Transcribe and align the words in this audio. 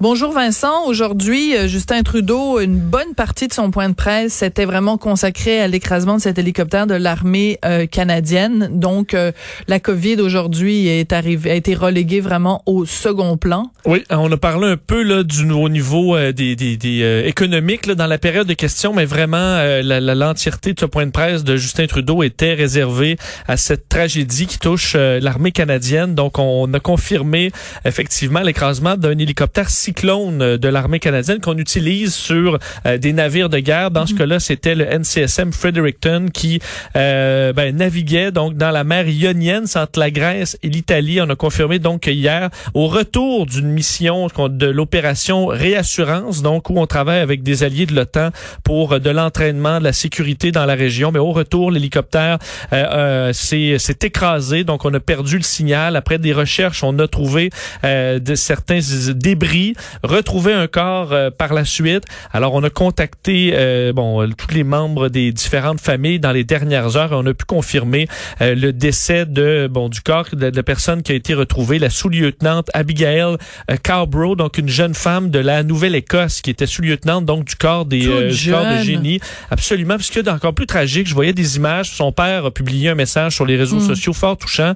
Bonjour 0.00 0.30
Vincent. 0.30 0.86
Aujourd'hui, 0.86 1.56
euh, 1.56 1.66
Justin 1.66 2.04
Trudeau, 2.04 2.60
une 2.60 2.78
bonne 2.78 3.16
partie 3.16 3.48
de 3.48 3.52
son 3.52 3.72
point 3.72 3.88
de 3.88 3.94
presse 3.94 4.32
s'était 4.32 4.64
vraiment 4.64 4.96
consacré 4.96 5.60
à 5.60 5.66
l'écrasement 5.66 6.18
de 6.18 6.20
cet 6.20 6.38
hélicoptère 6.38 6.86
de 6.86 6.94
l'armée 6.94 7.58
euh, 7.64 7.84
canadienne. 7.86 8.68
Donc, 8.70 9.12
euh, 9.12 9.32
la 9.66 9.80
COVID 9.80 10.20
aujourd'hui 10.20 10.86
est 10.86 11.12
arrivée, 11.12 11.50
a 11.50 11.54
été 11.54 11.74
reléguée 11.74 12.20
vraiment 12.20 12.62
au 12.66 12.86
second 12.86 13.36
plan. 13.36 13.72
Oui, 13.86 14.04
on 14.10 14.30
a 14.30 14.36
parlé 14.36 14.68
un 14.68 14.76
peu 14.76 15.02
là 15.02 15.24
du 15.24 15.50
au 15.50 15.68
niveau 15.68 16.16
des, 16.32 16.54
des, 16.54 17.24
économiques 17.26 17.86
là, 17.86 17.96
dans 17.96 18.06
la 18.06 18.18
période 18.18 18.46
de 18.46 18.54
questions, 18.54 18.92
mais 18.92 19.04
vraiment 19.04 19.56
l'entièreté 19.82 20.74
de 20.74 20.80
ce 20.80 20.84
point 20.84 21.06
de 21.06 21.10
presse 21.10 21.42
de 21.42 21.56
Justin 21.56 21.86
Trudeau 21.86 22.22
était 22.22 22.54
réservée 22.54 23.16
à 23.48 23.56
cette 23.56 23.88
tragédie 23.88 24.46
qui 24.46 24.58
touche 24.58 24.94
l'armée 24.94 25.52
canadienne. 25.52 26.14
Donc, 26.14 26.38
on 26.38 26.72
a 26.74 26.80
confirmé 26.80 27.50
effectivement 27.84 28.40
l'écrasement 28.40 28.96
d'un 28.96 29.18
hélicoptère 29.18 29.70
cyclone 29.88 30.58
de 30.58 30.68
l'armée 30.68 30.98
canadienne 30.98 31.40
qu'on 31.40 31.56
utilise 31.56 32.14
sur 32.14 32.58
euh, 32.84 32.98
des 32.98 33.14
navires 33.14 33.48
de 33.48 33.58
guerre. 33.58 33.90
Dans 33.90 34.04
ce 34.04 34.12
mhm. 34.12 34.18
cas-là, 34.18 34.38
c'était 34.38 34.74
le 34.74 34.84
NCSM 34.84 35.50
Fredericton 35.50 36.26
qui 36.30 36.60
euh, 36.94 37.54
ben, 37.54 37.74
naviguait 37.74 38.30
donc 38.30 38.54
dans 38.58 38.70
la 38.70 38.84
mer 38.84 39.08
Ionienne 39.08 39.64
entre 39.76 39.98
la 39.98 40.10
Grèce 40.10 40.58
et 40.62 40.68
l'Italie. 40.68 41.22
On 41.22 41.30
a 41.30 41.36
confirmé 41.36 41.78
donc 41.78 42.06
hier 42.06 42.50
au 42.74 42.86
retour 42.86 43.46
d'une 43.46 43.68
mission 43.68 44.26
de 44.26 44.66
l'opération 44.66 45.46
Réassurance, 45.46 46.42
donc 46.42 46.68
où 46.68 46.78
on 46.78 46.86
travaille 46.86 47.20
avec 47.20 47.42
des 47.42 47.62
alliés 47.62 47.86
de 47.86 47.94
l'OTAN 47.94 48.28
pour 48.64 48.92
euh, 48.92 48.98
de 48.98 49.08
l'entraînement, 49.08 49.78
de 49.78 49.84
la 49.84 49.94
sécurité 49.94 50.52
dans 50.52 50.66
la 50.66 50.74
région. 50.74 51.12
Mais 51.12 51.18
au 51.18 51.32
retour, 51.32 51.70
l'hélicoptère 51.70 52.36
euh, 52.74 53.32
s'est 53.32 53.78
écrasé, 54.02 54.64
donc 54.64 54.84
on 54.84 54.92
a 54.92 55.00
perdu 55.00 55.38
le 55.38 55.42
signal. 55.42 55.96
Après 55.96 56.18
des 56.18 56.34
recherches, 56.34 56.84
on 56.84 56.98
a 56.98 57.08
trouvé 57.08 57.48
de 57.82 58.34
certains 58.34 58.80
débris 59.14 59.74
retrouver 60.02 60.52
un 60.52 60.66
corps 60.66 61.12
euh, 61.12 61.30
par 61.30 61.52
la 61.54 61.64
suite. 61.64 62.04
Alors, 62.32 62.54
on 62.54 62.62
a 62.62 62.70
contacté 62.70 63.52
euh, 63.54 63.92
bon 63.92 64.28
tous 64.36 64.54
les 64.54 64.64
membres 64.64 65.08
des 65.08 65.32
différentes 65.32 65.80
familles 65.80 66.20
dans 66.20 66.32
les 66.32 66.44
dernières 66.44 66.96
heures 66.96 67.12
et 67.12 67.16
on 67.16 67.26
a 67.26 67.34
pu 67.34 67.44
confirmer 67.44 68.08
euh, 68.40 68.54
le 68.54 68.72
décès 68.72 69.26
de 69.26 69.68
bon 69.70 69.88
du 69.88 70.00
corps 70.00 70.26
de, 70.32 70.46
la 70.54 70.62
personne 70.62 71.02
qui 71.02 71.12
a 71.12 71.14
été 71.14 71.34
retrouvée, 71.34 71.78
la 71.78 71.90
sous-lieutenante 71.90 72.68
Abigail 72.74 73.36
Carbrough, 73.82 74.36
donc 74.36 74.58
une 74.58 74.68
jeune 74.68 74.94
femme 74.94 75.30
de 75.30 75.38
la 75.38 75.62
Nouvelle-Écosse 75.62 76.40
qui 76.40 76.50
était 76.50 76.66
sous-lieutenante 76.66 77.24
donc 77.24 77.44
du 77.44 77.56
corps 77.56 77.84
des 77.84 78.00
du 78.30 78.50
corps 78.50 78.64
de 78.64 78.82
génie. 78.82 79.20
Absolument, 79.50 79.96
parce 79.96 80.10
que 80.10 80.28
encore 80.28 80.54
plus 80.54 80.66
tragique, 80.66 81.06
je 81.08 81.14
voyais 81.14 81.32
des 81.32 81.56
images. 81.56 81.90
Son 81.90 82.12
père 82.12 82.46
a 82.46 82.50
publié 82.50 82.90
un 82.90 82.94
message 82.94 83.34
sur 83.34 83.46
les 83.46 83.56
réseaux 83.56 83.78
mm. 83.78 83.88
sociaux 83.88 84.12
fort 84.12 84.36
touchant, 84.36 84.74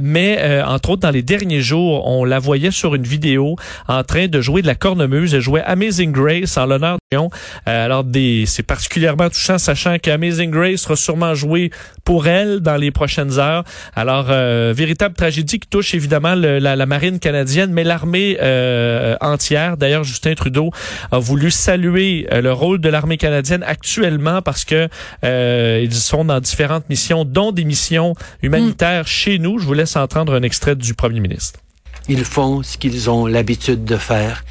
mais 0.00 0.62
entre 0.64 0.90
autres 0.90 1.02
dans 1.02 1.10
les 1.10 1.22
derniers 1.22 1.60
jours, 1.60 2.06
on 2.06 2.24
la 2.24 2.38
voyait 2.38 2.70
sur 2.70 2.94
une 2.94 3.04
vidéo 3.04 3.56
en 3.88 4.02
train 4.02 4.26
de 4.26 4.31
jouer 4.40 4.62
de 4.62 4.66
la 4.66 4.74
cornemuse. 4.74 5.34
Elle 5.34 5.40
jouait 5.40 5.62
Amazing 5.62 6.12
Grace 6.12 6.56
en 6.56 6.66
l'honneur 6.66 6.94
de 6.94 7.16
Lyon. 7.16 7.30
Euh, 7.68 7.84
alors, 7.84 8.04
des, 8.04 8.44
c'est 8.46 8.62
particulièrement 8.62 9.28
touchant, 9.28 9.58
sachant 9.58 9.98
qu'Amazing 9.98 10.50
Grace 10.50 10.80
sera 10.82 10.96
sûrement 10.96 11.34
joué 11.34 11.70
pour 12.04 12.26
elle 12.26 12.60
dans 12.60 12.76
les 12.76 12.90
prochaines 12.90 13.38
heures. 13.38 13.64
Alors, 13.94 14.26
euh, 14.30 14.72
véritable 14.76 15.14
tragédie 15.14 15.58
qui 15.58 15.68
touche 15.68 15.94
évidemment 15.94 16.34
la, 16.34 16.86
marine 16.86 17.18
canadienne, 17.18 17.72
mais 17.72 17.84
l'armée 17.84 18.38
euh, 18.42 19.16
entière. 19.20 19.76
D'ailleurs, 19.76 20.04
Justin 20.04 20.34
Trudeau 20.34 20.70
a 21.10 21.18
voulu 21.18 21.50
saluer 21.50 22.26
euh, 22.32 22.40
le 22.40 22.52
rôle 22.52 22.80
de 22.80 22.88
l'armée 22.88 23.16
canadienne 23.16 23.62
actuellement 23.66 24.42
parce 24.42 24.64
que 24.64 24.88
ils 25.22 25.94
sont 25.94 26.24
dans 26.24 26.40
différentes 26.40 26.88
missions, 26.88 27.24
dont 27.24 27.52
des 27.52 27.64
missions 27.64 28.14
humanitaires 28.42 29.06
chez 29.06 29.38
nous. 29.38 29.58
Je 29.58 29.66
vous 29.66 29.74
laisse 29.74 29.96
entendre 29.96 30.34
un 30.34 30.42
extrait 30.42 30.76
du 30.76 30.94
premier 30.94 31.20
ministre. 31.20 31.61
Ils 32.08 32.24
font 32.24 32.62
ce 32.62 32.76
qu'ils 32.78 33.10
ont 33.10 33.26
l'habitude 33.26 33.84
de 33.84 33.96
faire. 33.96 34.44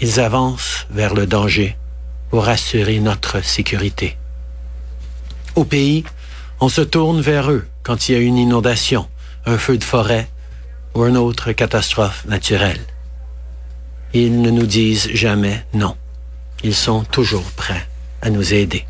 Ils 0.00 0.20
avancent 0.20 0.86
vers 0.90 1.14
le 1.14 1.26
danger 1.26 1.76
pour 2.30 2.48
assurer 2.48 2.98
notre 2.98 3.44
sécurité. 3.44 4.16
Au 5.54 5.64
pays, 5.64 6.04
on 6.60 6.68
se 6.68 6.80
tourne 6.80 7.20
vers 7.20 7.50
eux 7.50 7.66
quand 7.82 8.08
il 8.08 8.12
y 8.12 8.18
a 8.18 8.20
une 8.20 8.38
inondation, 8.38 9.06
un 9.46 9.58
feu 9.58 9.78
de 9.78 9.84
forêt 9.84 10.28
ou 10.94 11.04
une 11.04 11.16
autre 11.16 11.52
catastrophe 11.52 12.24
naturelle. 12.26 12.80
Ils 14.12 14.40
ne 14.40 14.50
nous 14.50 14.66
disent 14.66 15.10
jamais 15.12 15.64
non. 15.74 15.96
Ils 16.62 16.74
sont 16.74 17.04
toujours 17.04 17.50
prêts 17.56 17.86
à 18.22 18.30
nous 18.30 18.54
aider. 18.54 18.84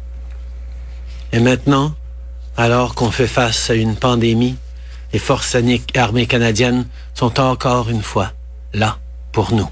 Et 1.32 1.40
maintenant, 1.40 1.94
alors 2.56 2.94
qu'on 2.94 3.10
fait 3.10 3.26
face 3.26 3.68
à 3.70 3.74
une 3.74 3.96
pandémie, 3.96 4.56
les 5.14 5.20
forces 5.20 5.56
armées 5.94 6.26
canadiennes 6.26 6.86
sont 7.14 7.38
encore 7.38 7.88
une 7.88 8.02
fois 8.02 8.32
là 8.72 8.98
pour 9.30 9.54
nous. 9.54 9.68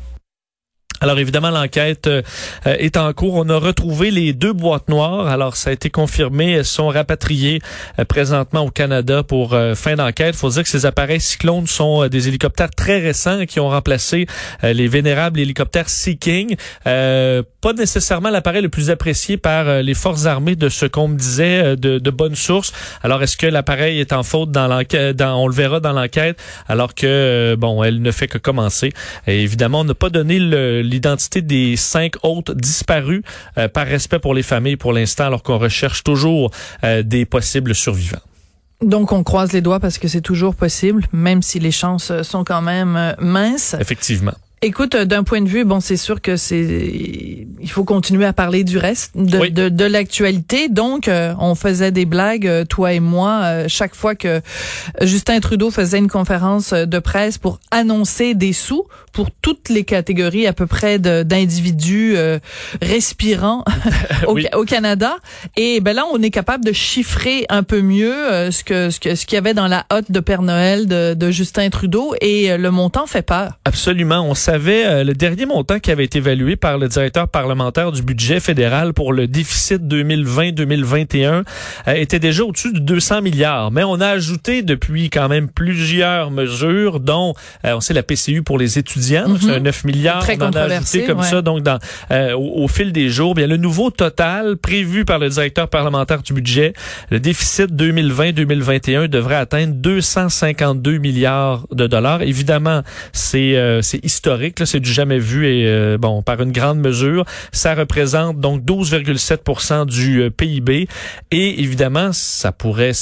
Alors 1.02 1.18
évidemment, 1.18 1.50
l'enquête 1.50 2.06
euh, 2.06 2.22
est 2.64 2.96
en 2.96 3.12
cours. 3.12 3.34
On 3.34 3.48
a 3.48 3.56
retrouvé 3.56 4.12
les 4.12 4.32
deux 4.32 4.52
boîtes 4.52 4.88
noires. 4.88 5.26
Alors 5.26 5.56
ça 5.56 5.70
a 5.70 5.72
été 5.72 5.90
confirmé. 5.90 6.52
Elles 6.52 6.64
sont 6.64 6.86
rapatriées 6.86 7.60
euh, 7.98 8.04
présentement 8.04 8.60
au 8.60 8.70
Canada 8.70 9.24
pour 9.24 9.52
euh, 9.52 9.74
fin 9.74 9.96
d'enquête. 9.96 10.36
Faut 10.36 10.50
dire 10.50 10.62
que 10.62 10.68
ces 10.68 10.86
appareils 10.86 11.20
cyclones 11.20 11.66
sont 11.66 12.06
des 12.06 12.28
hélicoptères 12.28 12.70
très 12.70 13.00
récents 13.00 13.46
qui 13.46 13.58
ont 13.58 13.68
remplacé 13.68 14.26
les 14.62 14.86
vénérables 14.86 15.40
hélicoptères 15.40 15.88
Sea 15.88 16.16
King. 16.16 16.54
pas 16.84 17.72
nécessairement 17.76 18.30
l'appareil 18.30 18.62
le 18.62 18.68
plus 18.68 18.90
apprécié 18.90 19.36
par 19.36 19.82
les 19.82 19.94
forces 19.94 20.26
armées 20.26 20.54
de 20.54 20.68
ce 20.68 20.86
qu'on 20.86 21.08
me 21.08 21.16
disait 21.16 21.76
de, 21.76 21.98
de 21.98 22.10
bonnes 22.10 22.36
sources. 22.36 22.72
Alors 23.02 23.22
est-ce 23.22 23.36
que 23.36 23.46
l'appareil 23.46 23.98
est 23.98 24.12
en 24.12 24.22
faute 24.22 24.52
dans 24.52 24.68
l'enquête? 24.68 25.20
On 25.20 25.48
le 25.48 25.54
verra 25.54 25.80
dans 25.80 25.92
l'enquête 25.92 26.40
alors 26.68 26.94
que 26.94 27.56
bon, 27.58 27.82
elle 27.82 28.00
ne 28.02 28.10
fait 28.12 28.28
que 28.28 28.38
commencer. 28.38 28.92
Évidemment, 29.26 29.80
on 29.80 29.84
n'a 29.84 29.94
pas 29.94 30.10
donné 30.10 30.38
le 30.38 30.91
l'identité 30.92 31.42
des 31.42 31.76
cinq 31.76 32.14
autres 32.22 32.54
disparus 32.54 33.22
euh, 33.58 33.68
par 33.68 33.86
respect 33.86 34.18
pour 34.18 34.34
les 34.34 34.42
familles 34.42 34.76
pour 34.76 34.92
l'instant, 34.92 35.26
alors 35.26 35.42
qu'on 35.42 35.58
recherche 35.58 36.04
toujours 36.04 36.50
euh, 36.84 37.02
des 37.02 37.24
possibles 37.24 37.74
survivants. 37.74 38.22
Donc, 38.82 39.12
on 39.12 39.22
croise 39.22 39.52
les 39.52 39.60
doigts 39.60 39.80
parce 39.80 39.98
que 39.98 40.08
c'est 40.08 40.20
toujours 40.20 40.54
possible, 40.54 41.06
même 41.12 41.40
si 41.42 41.60
les 41.60 41.70
chances 41.70 42.22
sont 42.22 42.44
quand 42.44 42.62
même 42.62 42.96
euh, 42.96 43.12
minces. 43.20 43.74
Effectivement. 43.80 44.34
Écoute, 44.62 44.96
d'un 44.96 45.24
point 45.24 45.40
de 45.40 45.48
vue, 45.48 45.64
bon, 45.64 45.80
c'est 45.80 45.96
sûr 45.96 46.20
que 46.20 46.36
c'est, 46.36 47.46
il 47.60 47.70
faut 47.70 47.84
continuer 47.84 48.24
à 48.24 48.32
parler 48.32 48.64
du 48.64 48.78
reste 48.78 49.16
de, 49.16 49.48
de, 49.48 49.68
de 49.68 49.84
l'actualité. 49.84 50.68
Donc, 50.68 51.10
on 51.38 51.54
faisait 51.54 51.90
des 51.90 52.04
blagues, 52.04 52.66
toi 52.68 52.92
et 52.92 53.00
moi, 53.00 53.66
chaque 53.68 53.94
fois 53.94 54.14
que 54.14 54.40
Justin 55.00 55.40
Trudeau 55.40 55.70
faisait 55.70 55.98
une 55.98 56.08
conférence 56.08 56.72
de 56.72 56.98
presse 56.98 57.38
pour 57.38 57.58
annoncer 57.70 58.34
des 58.34 58.52
sous 58.52 58.86
pour 59.12 59.30
toutes 59.30 59.68
les 59.68 59.84
catégories 59.84 60.46
à 60.46 60.52
peu 60.52 60.66
près 60.66 60.98
d'individus 60.98 62.14
euh, 62.16 62.38
respirants 62.80 63.64
au, 64.26 64.64
Canada. 64.64 65.16
Et 65.56 65.80
ben 65.80 65.94
là, 65.94 66.04
on 66.12 66.22
est 66.22 66.30
capable 66.30 66.64
de 66.64 66.72
chiffrer 66.72 67.44
un 67.48 67.62
peu 67.62 67.82
mieux 67.82 68.14
euh, 68.14 68.50
ce 68.50 68.64
que 68.64 68.90
ce 68.90 69.00
que 69.00 69.14
ce 69.14 69.26
qu'il 69.26 69.36
y 69.36 69.38
avait 69.38 69.54
dans 69.54 69.66
la 69.66 69.84
hotte 69.90 70.10
de 70.10 70.20
Père 70.20 70.42
Noël 70.42 70.86
de, 70.86 71.14
de 71.14 71.30
Justin 71.30 71.68
Trudeau 71.70 72.14
et 72.20 72.50
euh, 72.50 72.56
le 72.56 72.70
montant 72.70 73.06
fait 73.06 73.22
peur. 73.22 73.58
Absolument, 73.64 74.20
on 74.20 74.34
savait 74.52 75.04
le 75.04 75.14
dernier 75.14 75.46
montant 75.46 75.78
qui 75.78 75.90
avait 75.90 76.04
été 76.04 76.18
évalué 76.18 76.56
par 76.56 76.78
le 76.78 76.88
directeur 76.88 77.28
parlementaire 77.28 77.90
du 77.92 78.02
budget 78.02 78.40
fédéral 78.40 78.92
pour 78.92 79.12
le 79.12 79.26
déficit 79.26 79.82
2020-2021 79.82 81.44
était 81.86 82.18
déjà 82.18 82.44
au-dessus 82.44 82.72
de 82.72 82.78
200 82.78 83.22
milliards, 83.22 83.70
mais 83.70 83.82
on 83.84 84.00
a 84.00 84.08
ajouté 84.08 84.62
depuis 84.62 85.10
quand 85.10 85.28
même 85.28 85.48
plusieurs 85.48 86.30
mesures 86.30 87.00
dont 87.00 87.34
on 87.64 87.80
sait 87.80 87.94
la 87.94 88.02
PCU 88.02 88.42
pour 88.42 88.58
les 88.58 88.78
étudiants 88.78 89.26
c'est 89.40 89.50
un 89.50 89.60
9 89.60 89.84
milliards. 89.84 90.22
Très 90.22 90.36
on 90.40 90.50
a 90.50 90.68
comme 91.06 91.22
ça. 91.22 91.42
Donc, 91.42 91.62
dans, 91.62 91.78
euh, 92.10 92.34
au, 92.36 92.68
fil 92.68 92.92
des 92.92 93.08
jours, 93.08 93.34
bien, 93.34 93.46
le 93.46 93.56
nouveau 93.56 93.90
total 93.90 94.56
prévu 94.56 95.04
par 95.04 95.18
le 95.18 95.28
directeur 95.28 95.68
parlementaire 95.68 96.22
du 96.22 96.32
budget, 96.32 96.72
le 97.10 97.20
déficit 97.20 97.72
2020-2021 97.72 99.08
devrait 99.08 99.36
atteindre 99.36 99.74
252 99.74 100.98
milliards 100.98 101.66
de 101.72 101.86
dollars. 101.86 102.22
Évidemment, 102.22 102.82
c'est 103.12 103.56
euh, 103.56 103.82
c'est 103.82 104.04
historique 104.04 104.41
C'est 104.64 104.80
du 104.80 104.92
jamais 104.92 105.18
vu 105.18 105.46
et 105.46 105.96
bon, 105.98 106.22
par 106.22 106.40
une 106.40 106.52
grande 106.52 106.78
mesure, 106.78 107.24
ça 107.52 107.74
représente 107.74 108.40
donc 108.40 108.62
12,7 108.64 109.86
du 109.86 110.30
PIB 110.30 110.88
et 111.30 111.60
évidemment, 111.62 112.12
ça 112.12 112.52
pourrait 112.52 112.92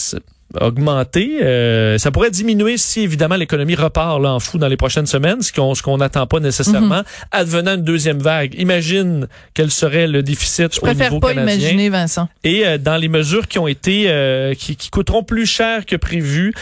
augmenter. 0.58 1.38
Euh, 1.42 1.98
ça 1.98 2.10
pourrait 2.10 2.30
diminuer 2.30 2.76
si 2.76 3.00
évidemment 3.00 3.36
l'économie 3.36 3.74
repart 3.74 4.20
là 4.20 4.32
en 4.32 4.40
fou 4.40 4.58
dans 4.58 4.68
les 4.68 4.76
prochaines 4.76 5.06
semaines, 5.06 5.42
ce 5.42 5.52
qu'on 5.52 5.74
ce 5.74 5.82
qu'on 5.82 5.98
n'attend 5.98 6.26
pas 6.26 6.40
nécessairement. 6.40 6.98
Mhm. 6.98 7.04
Advenant 7.30 7.74
une 7.74 7.84
deuxième 7.84 8.18
vague, 8.18 8.54
imagine 8.58 9.28
quel 9.54 9.70
serait 9.70 10.06
le 10.06 10.22
déficit 10.22 10.74
Je 10.74 10.80
préfère 10.80 11.18
pas 11.20 11.32
imaginer, 11.32 11.88
Vincent. 11.88 12.28
Et 12.42 12.66
euh, 12.66 12.78
dans 12.78 12.96
les 12.96 13.08
mesures 13.08 13.46
qui 13.46 13.58
ont 13.58 13.68
été 13.68 14.06
euh, 14.08 14.54
qui, 14.54 14.76
qui, 14.76 14.90
coûteront 14.90 15.22
plus 15.22 15.46
cher 15.46 15.86
que 15.86 15.96
prévu, 15.96 16.52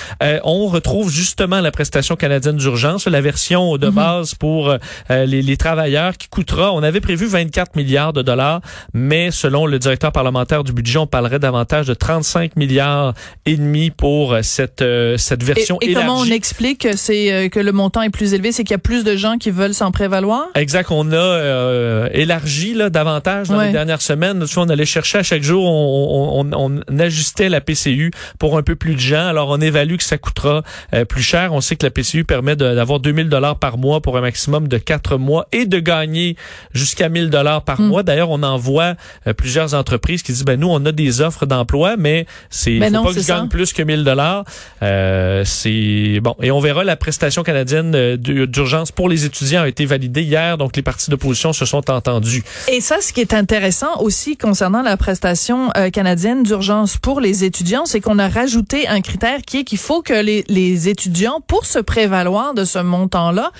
on 0.44 0.66
retrouve 0.66 1.10
justement 1.10 1.60
la 1.60 1.70
prestation 1.70 2.16
canadienne 2.16 2.56
d'urgence, 2.56 3.06
la 3.06 3.20
version 3.20 3.76
de 3.78 3.86
mhm. 3.88 3.94
base 3.94 4.34
pour 4.34 4.76
les, 5.08 5.42
les 5.42 5.56
travailleurs 5.56 6.16
qui 6.16 6.28
coûtera. 6.28 6.72
On 6.72 6.82
avait 6.82 7.00
prévu 7.00 7.26
24 7.26 7.76
milliards 7.76 8.12
de 8.12 8.22
dollars, 8.22 8.60
mais 8.92 9.30
selon 9.30 9.66
le 9.66 9.78
directeur 9.78 10.12
parlementaire 10.12 10.64
du 10.64 10.72
budget, 10.72 10.98
on 10.98 11.06
parlerait 11.06 11.38
davantage 11.38 11.86
de 11.86 11.94
35 11.94 12.56
milliards 12.56 13.14
et 13.46 13.56
demi 13.56 13.77
pour 13.96 14.32
euh, 14.32 14.40
cette 14.42 14.82
euh, 14.82 15.16
cette 15.16 15.42
version 15.42 15.78
et, 15.80 15.90
et 15.90 15.94
comment 15.94 16.18
on 16.18 16.24
explique 16.24 16.82
que 16.82 16.96
c'est 16.96 17.32
euh, 17.32 17.48
que 17.48 17.60
le 17.60 17.72
montant 17.72 18.02
est 18.02 18.10
plus 18.10 18.34
élevé, 18.34 18.52
c'est 18.52 18.64
qu'il 18.64 18.72
y 18.72 18.74
a 18.74 18.78
plus 18.78 19.04
de 19.04 19.16
gens 19.16 19.38
qui 19.38 19.50
veulent 19.50 19.74
s'en 19.74 19.90
prévaloir? 19.90 20.46
Exact, 20.54 20.90
on 20.90 21.12
a 21.12 22.08
élargi 22.12 22.74
là 22.74 22.90
davantage 22.90 23.48
dans 23.48 23.60
les 23.60 23.72
dernières 23.72 24.02
semaines. 24.02 24.44
on 24.56 24.68
allait 24.68 24.84
chercher 24.84 25.18
à 25.18 25.22
chaque 25.22 25.42
jour, 25.42 25.64
on, 25.64 26.44
on, 26.52 26.80
on, 26.88 26.98
ajustait 26.98 27.48
la 27.48 27.60
PCU 27.60 28.10
pour 28.38 28.56
un 28.56 28.62
peu 28.62 28.76
plus 28.76 28.94
de 28.94 29.00
gens. 29.00 29.26
Alors 29.28 29.50
on 29.50 29.60
évalue 29.60 29.96
que 29.96 30.04
ça 30.04 30.18
coûtera 30.18 30.62
plus 31.08 31.22
cher. 31.22 31.52
On 31.52 31.60
sait 31.60 31.76
que 31.76 31.86
la 31.86 31.90
PCU 31.90 32.24
permet 32.24 32.56
d'avoir 32.56 33.00
2000 33.00 33.28
dollars 33.28 33.58
par 33.58 33.78
mois 33.78 34.00
pour 34.00 34.16
un 34.16 34.20
maximum 34.20 34.68
de 34.68 34.78
quatre 34.78 35.16
mois 35.16 35.46
et 35.52 35.66
de 35.66 35.78
gagner 35.78 36.36
jusqu'à 36.72 37.08
1000 37.08 37.30
dollars 37.30 37.62
par 37.62 37.80
hmm. 37.80 37.86
mois. 37.86 38.02
D'ailleurs, 38.02 38.30
on 38.30 38.42
en 38.42 38.56
voit 38.56 38.94
plusieurs 39.36 39.74
entreprises 39.74 40.22
qui 40.22 40.32
disent 40.32 40.44
ben 40.44 40.58
nous 40.58 40.68
on 40.68 40.84
a 40.86 40.92
des 40.92 41.20
offres 41.20 41.46
d'emploi, 41.46 41.96
mais 41.96 42.26
c'est 42.50 42.78
ben 42.78 42.92
pas 42.92 43.12
que 43.12 43.20
je 43.20 43.26
gagne 43.26 43.48
plus 43.48 43.67
que 43.74 43.82
1000 43.82 44.04
dollars. 44.04 44.44
Euh, 44.82 45.42
c'est 45.44 46.20
bon 46.22 46.36
et 46.42 46.50
on 46.50 46.60
verra 46.60 46.84
la 46.84 46.96
prestation 46.96 47.42
canadienne 47.42 47.94
euh, 47.94 48.16
d'urgence 48.16 48.92
pour 48.92 49.08
les 49.08 49.24
étudiants 49.24 49.62
a 49.62 49.68
été 49.68 49.86
validée 49.86 50.22
hier, 50.22 50.58
donc 50.58 50.76
les 50.76 50.82
partis 50.82 51.10
d'opposition 51.10 51.52
se 51.52 51.64
sont 51.64 51.90
entendus. 51.90 52.42
Et 52.70 52.80
ça, 52.80 53.00
ce 53.00 53.12
qui 53.12 53.20
est 53.20 53.34
intéressant 53.34 54.00
aussi 54.00 54.36
concernant 54.36 54.82
la 54.82 54.96
prestation 54.96 55.70
euh, 55.76 55.90
canadienne 55.90 56.42
d'urgence 56.42 56.96
pour 56.96 57.20
les 57.20 57.44
étudiants, 57.44 57.86
c'est 57.86 58.00
qu'on 58.00 58.18
a 58.18 58.28
rajouté 58.28 58.88
un 58.88 59.00
critère 59.00 59.42
qui 59.42 59.58
est 59.58 59.64
qu'il 59.64 59.78
faut 59.78 60.02
que 60.02 60.14
les, 60.14 60.88
étudiants, 60.88 61.40
pour 61.46 61.66
se 61.66 61.78
prévaloir 61.78 62.54
de 62.54 62.64
ce 62.64 62.78
montant-là, 62.78 63.50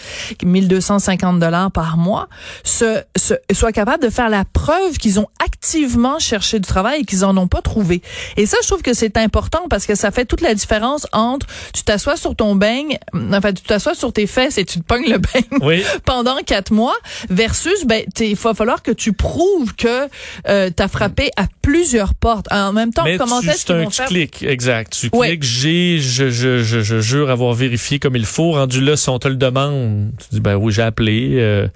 1250 0.45 1.39
dollars 1.39 1.71
par 1.71 1.97
mois, 1.97 2.29
soient 2.65 3.73
capables 3.73 4.03
de 4.03 4.11
faire 4.11 4.29
la 4.29 4.45
preuve 4.45 4.99
qu'ils 4.99 5.21
ont 5.21 5.29
activement 5.45 6.19
cherché 6.19 6.61
du 6.61 6.67
travail 6.67 7.01
et 7.01 7.05
qu'ils 7.05 7.25
en 7.25 7.37
ont 7.37 7.49
pas 7.49 7.63
trouvé. 7.63 8.03
Et 8.37 8.47
ça, 8.47 8.57
je 8.63 8.69
trouve 8.69 8.83
que 8.83 8.95
c'est 8.95 9.17
important 9.17 9.67
parce 9.69 9.87
que 9.87 9.95
ça 9.99 10.11
fait 10.11 10.25
toute 10.25 10.41
la 10.41 10.55
différence 10.55 11.07
entre 11.13 11.47
tu 11.75 11.83
t'assois 11.83 12.17
sur 12.17 12.35
ton 12.35 12.55
beigne, 12.55 12.99
enfin 13.33 13.53
tu 13.53 13.63
t'assois 13.63 13.95
sur 13.95 14.13
tes 14.13 14.27
fesses 14.27 14.59
et 14.59 14.65
tu 14.65 14.79
te 14.81 14.85
pognes 14.85 15.11
le 15.11 15.19
beigne 15.19 15.83
pendant 16.05 16.37
quatre 16.39 16.73
mois 16.73 16.97
versus 17.29 17.85
ben 17.87 18.05
il 18.21 18.37
va 18.37 18.55
falloir 18.55 18.83
que 18.83 18.91
tu 18.91 19.13
prouves 19.13 19.75
que 19.75 20.09
euh, 20.49 20.71
tu 20.75 20.83
as 20.83 20.89
frappé 20.89 21.31
à 21.37 21.47
plusieurs 21.63 22.15
portes 22.15 22.47
en 22.51 22.73
même 22.73 22.93
temps. 22.93 23.05
Mais 23.05 23.19
comment 23.19 23.41
est-ce 23.41 23.73
un 23.73 23.87
tu 23.87 24.03
cliques 24.05 24.43
exact. 24.43 24.97
Tu 24.99 25.11
cliques 25.11 25.43
j'ai 25.43 25.99
je, 25.99 26.31
je, 26.31 26.63
je, 26.63 26.81
je, 26.81 27.01
jure 27.01 27.31
avoir 27.31 27.55
vérifié 27.55 27.99
comme 27.99 28.17
il 28.17 28.27
faut. 28.27 28.53
Rendu 28.53 28.81
là 28.81 28.97
si 28.97 29.09
on 29.09 29.19
te 29.19 29.29
le 29.29 29.37
demande, 29.37 30.13
tu 30.19 30.27
dis 30.33 30.41
ben 30.41 30.57
oui 30.57 30.73
j'ai 30.73 30.83
appelé. 30.83 31.37
Euh, 31.39 31.69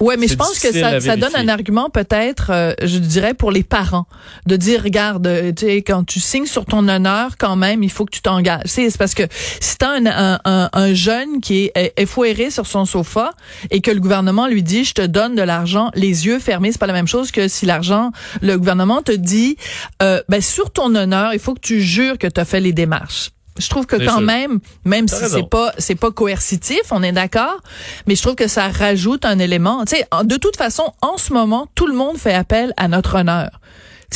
ouais 0.00 0.16
mais 0.16 0.28
je 0.28 0.34
pense 0.34 0.58
que 0.58 0.72
ça, 0.72 1.00
ça 1.00 1.16
donne 1.16 1.34
un 1.34 1.48
argument 1.48 1.90
peut-être 1.90 2.50
euh, 2.50 2.74
je 2.82 2.98
dirais 2.98 3.34
pour 3.34 3.50
les 3.50 3.62
parents 3.62 4.06
de 4.46 4.56
dire 4.56 4.82
regarde 4.82 5.26
euh, 5.26 5.52
tu 5.52 5.66
sais 5.66 5.76
quand 5.82 6.04
tu 6.04 6.20
signes 6.20 6.46
sur 6.46 6.64
ton 6.64 6.88
honneur 6.88 7.36
quand 7.38 7.56
même 7.56 7.69
il 7.82 7.90
faut 7.90 8.04
que 8.04 8.10
tu 8.10 8.22
t'engages. 8.22 8.62
C'est 8.66 8.96
parce 8.96 9.14
que 9.14 9.22
si 9.60 9.76
t'as 9.76 9.98
un, 9.98 10.38
un, 10.44 10.70
un, 10.72 10.94
jeune 10.94 11.40
qui 11.40 11.70
est 11.74 11.92
effoiré 11.96 12.50
sur 12.50 12.66
son 12.66 12.84
sofa 12.84 13.32
et 13.70 13.80
que 13.80 13.90
le 13.90 14.00
gouvernement 14.00 14.46
lui 14.46 14.62
dit 14.62 14.84
je 14.84 14.94
te 14.94 15.02
donne 15.02 15.34
de 15.34 15.42
l'argent 15.42 15.90
les 15.94 16.26
yeux 16.26 16.38
fermés, 16.38 16.72
c'est 16.72 16.78
pas 16.78 16.86
la 16.86 16.92
même 16.92 17.08
chose 17.08 17.30
que 17.30 17.48
si 17.48 17.66
l'argent 17.66 18.10
le 18.42 18.56
gouvernement 18.56 19.02
te 19.02 19.12
dit 19.12 19.56
euh, 20.02 20.22
ben 20.28 20.40
sur 20.40 20.70
ton 20.70 20.94
honneur, 20.94 21.32
il 21.32 21.40
faut 21.40 21.54
que 21.54 21.60
tu 21.60 21.80
jures 21.80 22.18
que 22.18 22.26
tu 22.26 22.40
as 22.40 22.44
fait 22.44 22.60
les 22.60 22.72
démarches. 22.72 23.30
Je 23.58 23.68
trouve 23.68 23.86
que 23.86 23.96
quand 23.96 24.20
même, 24.20 24.60
même 24.84 25.06
si 25.06 25.28
c'est 25.28 25.48
pas 25.48 25.72
c'est 25.78 25.94
pas 25.94 26.10
coercitif, 26.10 26.80
on 26.90 27.02
est 27.02 27.12
d'accord, 27.12 27.60
mais 28.06 28.14
je 28.14 28.22
trouve 28.22 28.34
que 28.34 28.48
ça 28.48 28.68
rajoute 28.68 29.24
un 29.24 29.38
élément. 29.38 29.84
Tu 29.84 29.96
sais, 29.96 30.06
de 30.24 30.36
toute 30.36 30.56
façon, 30.56 30.92
en 31.02 31.18
ce 31.18 31.32
moment, 31.32 31.66
tout 31.74 31.86
le 31.86 31.94
monde 31.94 32.16
fait 32.16 32.32
appel 32.32 32.72
à 32.76 32.88
notre 32.88 33.16
honneur 33.16 33.59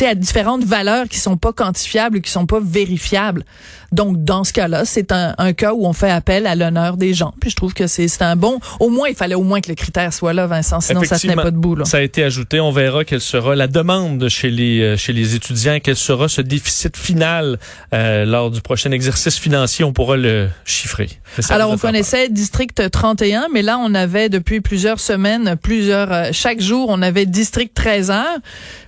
sais, 0.01 0.09
à 0.09 0.15
différentes 0.15 0.65
valeurs 0.65 1.09
qui 1.09 1.19
sont 1.19 1.37
pas 1.37 1.53
quantifiables, 1.53 2.21
qui 2.21 2.31
sont 2.31 2.47
pas 2.47 2.61
vérifiables. 2.63 3.45
Donc, 3.93 4.25
dans 4.25 4.43
ce 4.43 4.53
cas-là, 4.53 4.85
c'est 4.85 5.13
un, 5.13 5.35
un, 5.39 5.53
cas 5.53 5.73
où 5.73 5.87
on 5.87 5.93
fait 5.93 6.11
appel 6.11 6.49
à 6.49 6.57
l'honneur 6.57 6.97
des 6.97 7.15
gens. 7.15 7.33
Puis 7.41 7.51
je 7.51 7.57
trouve 7.57 7.75
que 7.75 7.87
c'est 7.87 8.11
un 8.23 8.35
bon. 8.35 8.59
Au 8.81 8.91
moins, 8.91 9.09
il 9.09 9.15
fallait 9.15 9.37
au 9.37 9.45
moins 9.45 9.61
que 9.61 9.69
le 9.69 9.77
critère 9.77 10.13
soit 10.13 10.33
là, 10.33 10.49
Vincent. 10.49 10.81
Sinon, 10.81 11.05
ça 11.05 11.19
tenait 11.19 11.37
pas 11.37 11.53
debout. 11.53 11.77
Là. 11.77 11.85
Ça 11.85 11.99
a 11.99 12.01
été 12.01 12.25
ajouté. 12.25 12.61
On 12.61 12.73
verra 12.73 13.05
quelle 13.05 13.21
sera 13.21 13.55
la 13.55 13.69
demande 13.69 14.29
chez 14.29 14.51
les 14.51 14.81
euh, 14.81 14.97
chez 14.97 15.13
les 15.13 15.37
étudiants, 15.37 15.79
quel 15.83 15.97
sera 15.97 16.29
ce 16.29 16.41
déficit 16.41 16.97
final 16.97 17.59
euh, 17.93 18.25
lors 18.25 18.51
du 18.51 18.61
prochain 18.61 18.91
exercice 18.91 19.39
financier. 19.39 19.85
On 19.85 19.93
pourra 19.93 20.17
le 20.17 20.49
chiffrer. 20.65 21.09
Alors, 21.51 21.71
on 21.71 21.79
connaissait 21.79 22.29
District 22.29 22.91
31, 22.91 23.47
mais 23.53 23.63
là, 23.63 23.79
on 23.79 23.95
avait 23.95 24.29
depuis 24.29 24.61
plusieurs 24.61 24.99
semaines, 24.99 25.57
plusieurs 25.61 26.13
euh, 26.13 26.29
chaque 26.33 26.61
jour, 26.61 26.89
on 26.89 27.03
avait 27.03 27.27
District 27.27 27.73
13 27.73 28.11
heures. 28.11 28.39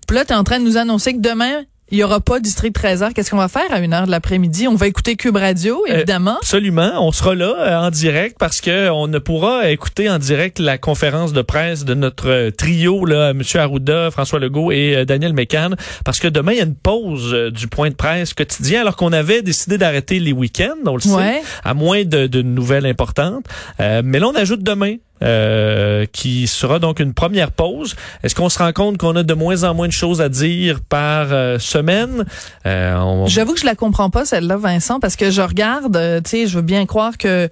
Puis 0.06 0.17
là, 0.17 0.25
tu 0.25 0.32
es 0.32 0.37
en 0.37 0.44
train 0.44 0.58
de 0.58 0.64
nous 0.64 0.76
annoncer 0.76 1.12
que 1.14 1.20
demain, 1.20 1.64
il 1.91 1.99
y 1.99 2.03
aura 2.03 2.19
pas 2.19 2.41
District 2.41 2.76
13h. 2.76 3.12
Qu'est-ce 3.12 3.31
qu'on 3.31 3.37
va 3.37 3.47
faire 3.47 3.70
à 3.70 3.79
une 3.79 3.93
heure 3.93 4.06
de 4.06 4.11
l'après-midi? 4.11 4.67
On 4.67 4.75
va 4.75 4.88
écouter 4.88 5.14
Cube 5.14 5.37
Radio, 5.37 5.85
euh, 5.88 5.94
évidemment. 5.99 6.37
absolument. 6.38 6.93
On 6.99 7.12
sera 7.12 7.37
là 7.37 7.55
euh, 7.58 7.87
en 7.87 7.91
direct 7.91 8.37
parce 8.41 8.61
que 8.61 8.91
on 8.91 9.06
ne 9.06 9.20
pourra 9.20 9.70
écouter 9.70 10.11
en 10.11 10.19
direct 10.19 10.58
la 10.58 10.79
conférence 10.79 11.32
de 11.32 11.43
presse 11.43 11.85
de 11.85 11.94
notre 11.94 12.29
euh, 12.29 12.50
trio, 12.50 13.05
là, 13.05 13.31
M. 13.31 13.43
Arruda, 13.55 14.11
François 14.11 14.41
Legault 14.41 14.73
et 14.73 15.05
Daniel 15.06 15.32
Mécan, 15.32 15.70
parce 16.05 16.19
que 16.19 16.26
demain, 16.26 16.53
il 16.53 16.58
y 16.58 16.61
a 16.61 16.64
une 16.64 16.75
pause 16.75 17.32
du 17.53 17.69
point 17.69 17.91
de 17.91 17.94
presse 17.94 18.35
quotidien 18.35 18.81
alors 18.81 18.97
qu'on 18.97 19.12
avait 19.12 19.43
décidé 19.43 19.79
d'arrêter 19.79 20.19
les 20.19 20.32
week-ends, 20.32 20.75
on 20.87 20.94
le 20.97 21.00
sait, 21.00 21.43
à 21.62 21.75
moins 21.75 22.05
de, 22.05 22.26
de 22.26 22.43
nouvelles 22.43 22.87
importantes. 22.87 23.44
mais 23.79 24.19
là, 24.19 24.26
on 24.29 24.35
ajoute 24.35 24.62
demain 24.62 24.97
euh, 25.23 26.05
qui 26.13 26.47
sera 26.47 26.79
donc 26.79 27.01
une 27.01 27.15
première 27.15 27.51
pause. 27.53 27.97
Est-ce 28.23 28.35
qu'on 28.35 28.49
se 28.49 28.59
rend 28.59 28.73
compte 28.73 28.99
qu'on 28.99 29.17
a 29.17 29.23
de 29.23 29.35
moins 29.35 29.65
en 29.65 29.75
moins 29.75 29.89
de 29.89 29.93
choses 29.93 30.21
à 30.21 30.29
dire 30.29 30.81
par 30.81 31.29
euh, 31.31 31.59
semaine? 31.59 32.25
Euh, 32.67 33.27
J'avoue 33.27 33.55
que 33.55 33.61
je 33.61 33.67
la 33.67 33.75
comprends 33.75 34.11
pas, 34.11 34.25
celle-là, 34.25 34.57
Vincent, 34.57 35.01
parce 35.01 35.17
que 35.17 35.31
je 35.31 35.43
regarde, 35.43 35.99
tu 36.25 36.31
sais, 36.31 36.46
je 36.46 36.56
veux 36.56 36.63
bien 36.63 36.87
croire 36.87 37.17
que 37.19 37.49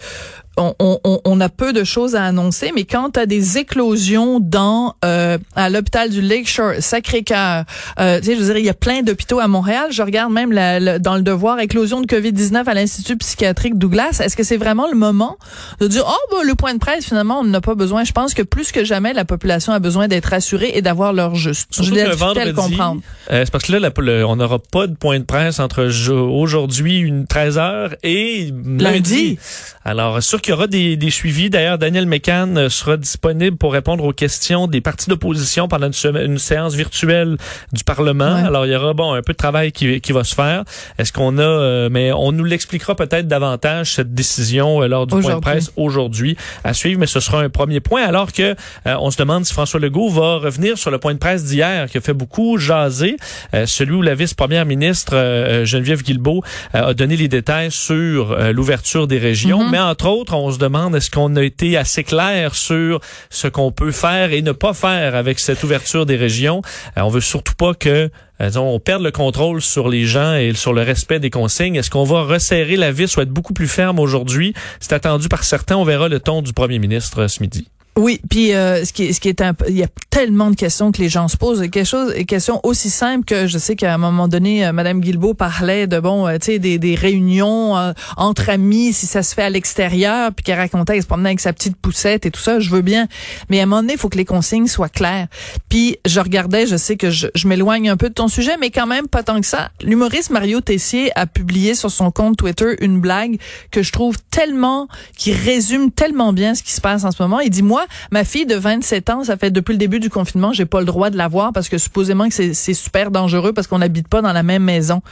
on, 0.57 0.75
on, 0.79 1.21
on, 1.25 1.41
a 1.41 1.49
peu 1.49 1.73
de 1.73 1.83
choses 1.85 2.15
à 2.15 2.25
annoncer, 2.25 2.73
mais 2.75 2.85
quand 2.85 3.11
tu 3.13 3.21
as 3.21 3.27
des 3.27 3.59
éclosions 3.59 4.39
dans 4.41 4.95
euh, 5.05 5.37
à 5.57 5.69
l'hôpital 5.69 6.11
du 6.11 6.21
Lakeshore, 6.21 6.75
Sacré-Cœur, 6.79 7.65
euh, 7.99 8.21
tu 8.21 8.27
sais, 8.27 8.35
je 8.35 8.41
veux 8.41 8.47
dire, 8.47 8.59
il 8.59 8.65
y 8.65 8.71
a 8.71 8.75
plein 8.75 9.03
d'hôpitaux 9.03 9.41
à 9.41 9.49
Montréal. 9.49 9.89
Je 9.91 10.03
regarde 10.03 10.33
même 10.33 10.53
la, 10.53 10.99
dans 10.99 11.17
le 11.17 11.23
devoir 11.23 11.59
éclosion 11.59 12.01
de 12.01 12.07
Covid-19 12.07 12.65
à 12.67 12.75
l'Institut 12.75 13.17
psychiatrique 13.17 13.79
Douglas. 13.79 14.21
Est-ce 14.21 14.37
que 14.37 14.45
c'est 14.45 14.57
vraiment 14.57 14.89
le 14.89 14.97
moment 14.97 15.39
de 15.81 15.89
dire 15.89 16.05
oh 16.07 16.37
ben, 16.37 16.47
le 16.47 16.55
point 16.55 16.75
de 16.75 16.79
presse 16.79 17.05
finalement 17.05 17.41
on 17.41 17.45
n'a 17.45 17.61
pas 17.61 17.75
besoin. 17.75 18.05
Je 18.05 18.13
pense 18.13 18.35
que 18.35 18.43
plus 18.43 18.71
que 18.71 18.85
jamais 18.85 19.13
la 19.13 19.25
population 19.25 19.73
a 19.73 19.81
besoin 19.81 20.09
d'être 20.09 20.27
rassurée 20.27 20.73
et 20.75 20.83
d'avoir 20.83 21.13
leur 21.13 21.35
juste. 21.35 21.83
je 21.83 21.91
l'ai 21.91 22.05
vendredi, 22.11 22.53
comprendre. 22.53 23.01
Euh, 23.31 23.43
c'est 23.45 23.51
parce 23.51 23.65
que 23.65 23.73
là 23.73 23.91
on 24.27 24.37
n'aura 24.37 24.59
pas 24.59 24.87
de 24.87 24.95
point 24.95 25.19
de 25.19 25.25
presse 25.25 25.59
entre 25.59 25.89
aujourd'hui 26.13 26.99
une 26.99 27.27
13 27.27 27.59
heures 27.59 27.95
et 28.03 28.53
lundi. 28.53 28.85
lundi. 28.85 29.39
Alors 29.85 30.23
sur 30.23 30.41
qu'il 30.45 30.51
y 30.51 30.55
aura 30.55 30.67
des, 30.67 30.97
des 30.99 31.11
suivis. 31.11 31.49
D'ailleurs, 31.49 31.79
Daniel 31.79 32.07
Mécan 32.07 32.55
euh, 32.57 32.69
sera 32.69 32.99
disponible 32.99 33.57
pour 33.57 33.73
répondre 33.73 34.05
aux 34.05 34.13
questions 34.13 34.67
des 34.67 34.83
partis 34.83 35.09
d'opposition 35.09 35.69
pendant 35.69 35.89
une, 35.89 36.17
une, 36.17 36.39
séance 36.39 36.75
virtuelle 36.75 37.39
du 37.73 37.83
Parlement. 37.83 38.35
Alors, 38.35 38.67
il 38.67 38.73
y 38.73 38.77
aura 38.77 38.93
bon 38.93 39.15
un 39.15 39.23
peu 39.23 39.33
de 39.33 39.39
travail 39.39 39.73
qui, 39.73 40.03
qui 40.03 40.13
va 40.13 40.23
se 40.23 40.35
faire. 40.35 40.65
Est-ce 40.99 41.15
qu'on 41.15 41.39
a, 41.39 41.43
euh, 41.43 41.89
mais 41.91 42.13
on 42.13 42.31
nous 42.31 42.45
l'expliquera 42.45 42.95
peut-être 42.95 43.27
davantage 43.27 43.95
cette 43.95 44.13
décision 44.13 44.83
euh, 44.83 44.87
lors 44.87 45.07
du 45.07 45.19
point 45.19 45.37
de 45.37 45.41
presse 45.41 45.73
aujourd'hui 45.77 46.37
à 46.63 46.75
suivre. 46.75 47.01
Mais 47.01 47.07
ce 47.07 47.21
sera 47.21 47.41
un 47.41 47.49
premier 47.49 47.81
point. 47.81 48.05
Alors 48.05 48.31
que 48.31 48.55
on 48.85 49.11
se 49.11 49.17
demande 49.17 49.47
si 49.47 49.55
François 49.55 49.81
Legault 49.81 50.11
va 50.11 50.37
revenir 50.37 50.77
sur 50.77 50.91
le 50.91 50.99
point 50.99 51.15
de 51.15 51.19
presse 51.19 51.45
d'hier 51.45 51.89
qui 51.89 51.97
a 51.97 52.01
fait 52.03 52.13
beaucoup 52.13 52.59
jaser, 52.59 53.17
celui 53.65 53.95
où 53.95 54.03
la 54.03 54.15
vice-première 54.15 54.67
ministre 54.67 55.65
Geneviève 55.65 56.03
Guilbeault 56.03 56.43
a 56.75 56.93
donné 56.93 57.17
les 57.17 57.29
détails 57.29 57.71
sur 57.71 58.37
l'ouverture 58.53 59.07
des 59.07 59.19
régions. 59.19 59.65
Mm-hmm. 59.65 59.71
Mais 59.71 59.79
entre 59.79 60.07
autres, 60.09 60.34
on 60.35 60.51
se 60.51 60.59
demande 60.59 60.95
est-ce 60.97 61.11
qu'on 61.11 61.35
a 61.37 61.43
été 61.43 61.77
assez 61.77 62.05
clair 62.05 62.55
sur 62.55 63.01
ce 63.31 63.49
qu'on 63.49 63.73
peut 63.73 63.93
faire 63.93 64.33
et 64.33 64.43
ne 64.43 64.53
pas 64.53 64.75
faire 64.75 65.15
avec 65.15 65.39
cette 65.39 65.63
ouverture 65.65 66.07
des 66.07 66.17
régions? 66.17 66.63
Euh, 66.97 67.03
on 67.03 67.09
veut 67.09 67.21
surtout 67.21 67.55
pas 67.55 67.75
que 67.75 68.11
euh, 68.41 68.51
on 68.57 68.81
perde 68.81 69.03
le 69.03 69.11
contrôle 69.11 69.63
sur 69.63 69.89
les 69.89 70.05
gens 70.07 70.35
et 70.35 70.53
sur 70.55 70.73
le 70.73 70.83
respect 70.83 71.21
des 71.21 71.31
consignes. 71.31 71.77
Est-ce 71.77 71.91
qu'on 71.91 72.05
va 72.05 72.23
resserrer 72.23 72.77
la 72.77 72.93
vis 72.93 73.17
ou 73.17 73.21
être 73.21 73.31
beaucoup 73.31 73.55
plus 73.55 73.69
ferme 73.69 73.99
aujourd'hui? 73.99 74.55
C'est 74.81 74.93
attendu 74.93 75.29
par 75.29 75.45
certains. 75.45 75.77
On 75.77 75.85
verra 75.85 76.09
le 76.09 76.21
ton 76.21 76.43
du 76.43 76.53
premier 76.53 76.79
ministre 76.79 77.27
ce 77.29 77.41
midi. 77.43 77.69
Oui, 77.97 78.21
puis 78.29 78.53
euh, 78.53 78.85
ce 78.85 78.93
qui 78.93 79.15
ce 79.15 79.21
qui 79.21 79.29
est 79.29 79.43
il 79.69 79.77
y 79.77 79.85
a 79.85 79.89
tellement 80.15 80.51
de 80.53 80.55
questions 80.55 80.93
que 80.93 81.03
les 81.03 81.09
gens 81.09 81.27
se 81.27 81.37
posent, 81.37 81.61
quelque 81.61 81.83
chose 81.83 82.15
une 82.17 82.25
question 82.25 82.61
aussi 82.63 82.89
simple 82.89 83.25
que 83.25 83.49
je 83.49 83.59
sais 83.59 83.75
qu'à 83.75 83.93
un 83.93 83.99
moment 83.99 84.29
donné 84.29 84.65
euh, 84.65 84.71
madame 84.71 85.01
Guilbeault 85.01 85.35
parlait 85.35 85.89
de 85.89 85.99
bon 85.99 86.29
euh, 86.29 86.39
tu 86.39 86.53
sais 86.53 86.59
des, 86.61 86.79
des 86.79 86.95
réunions 86.95 87.77
euh, 87.77 87.93
entre 88.17 88.49
amis 88.49 88.93
si 88.93 89.07
ça 89.07 89.25
se 89.25 89.35
fait 89.35 89.43
à 89.43 89.51
l'extérieur 89.51 90.31
puis 90.33 90.45
qu'elle 90.45 90.61
racontait 90.61 90.93
qu'elle 90.93 91.03
se 91.03 91.09
promenait 91.09 91.31
avec 91.31 91.41
sa 91.41 91.53
petite 91.53 91.77
poussette 91.77 92.27
et 92.27 92.31
tout 92.31 92.41
ça, 92.41 92.61
je 92.61 92.71
veux 92.71 92.83
bien, 92.83 93.09
mais 93.51 93.59
à 93.59 93.65
un 93.65 93.67
moment 93.67 93.83
donné, 93.83 93.95
il 93.95 93.99
faut 93.99 94.09
que 94.09 94.17
les 94.17 94.25
consignes 94.25 94.69
soient 94.69 94.89
claires. 94.89 95.27
Puis 95.69 95.97
je 96.07 96.21
regardais, 96.21 96.69
je 96.69 96.77
sais 96.77 96.97
que 96.97 97.11
je, 97.11 97.27
je 97.35 97.49
m'éloigne 97.49 97.91
un 97.91 97.97
peu 97.97 98.09
de 98.09 98.15
ton 98.15 98.29
sujet 98.29 98.57
mais 98.61 98.71
quand 98.71 98.87
même 98.87 99.09
pas 99.09 99.25
tant 99.25 99.41
que 99.41 99.47
ça. 99.49 99.73
L'humoriste 99.83 100.31
Mario 100.31 100.61
Tessier 100.61 101.11
a 101.17 101.27
publié 101.27 101.75
sur 101.75 101.91
son 101.91 102.13
compte 102.13 102.37
Twitter 102.37 102.77
une 102.81 103.01
blague 103.01 103.41
que 103.73 103.83
je 103.83 103.91
trouve 103.91 104.17
tellement 104.31 104.87
qui 105.17 105.33
résume 105.33 105.91
tellement 105.91 106.33
bien 106.33 106.55
ce 106.55 106.63
qui 106.63 106.73
se 106.73 106.81
passe 106.81 107.03
en 107.03 107.11
ce 107.11 107.21
moment. 107.21 107.41
Il 107.41 107.51
dit 107.51 107.65
moi 107.65 107.84
ma 108.11 108.25
fille 108.25 108.47
de 108.47 108.55
27 108.55 109.11
ans, 109.11 109.25
ça 109.25 109.37
fait 109.37 109.51
depuis 109.51 109.73
le 109.73 109.79
début 109.79 110.01
du 110.01 110.11
confinement, 110.11 110.53
j'ai 110.53 110.67
pas 110.67 110.81
le 110.81 110.87
droit 110.87 111.11
de 111.11 111.17
la 111.17 111.29
voir 111.29 111.53
parce 111.53 111.69
que 111.69 111.79
supposément 111.79 112.29
que 112.29 112.53
c'est 112.53 112.75
super 112.75 113.11
dangereux 113.11 113.53
parce 113.53 113.67
qu'on 113.67 113.79
n'habite 113.79 114.09
pas 114.09 114.23
dans 114.23 114.33
la 114.33 114.43
même 114.43 114.65
maison. 114.65 115.03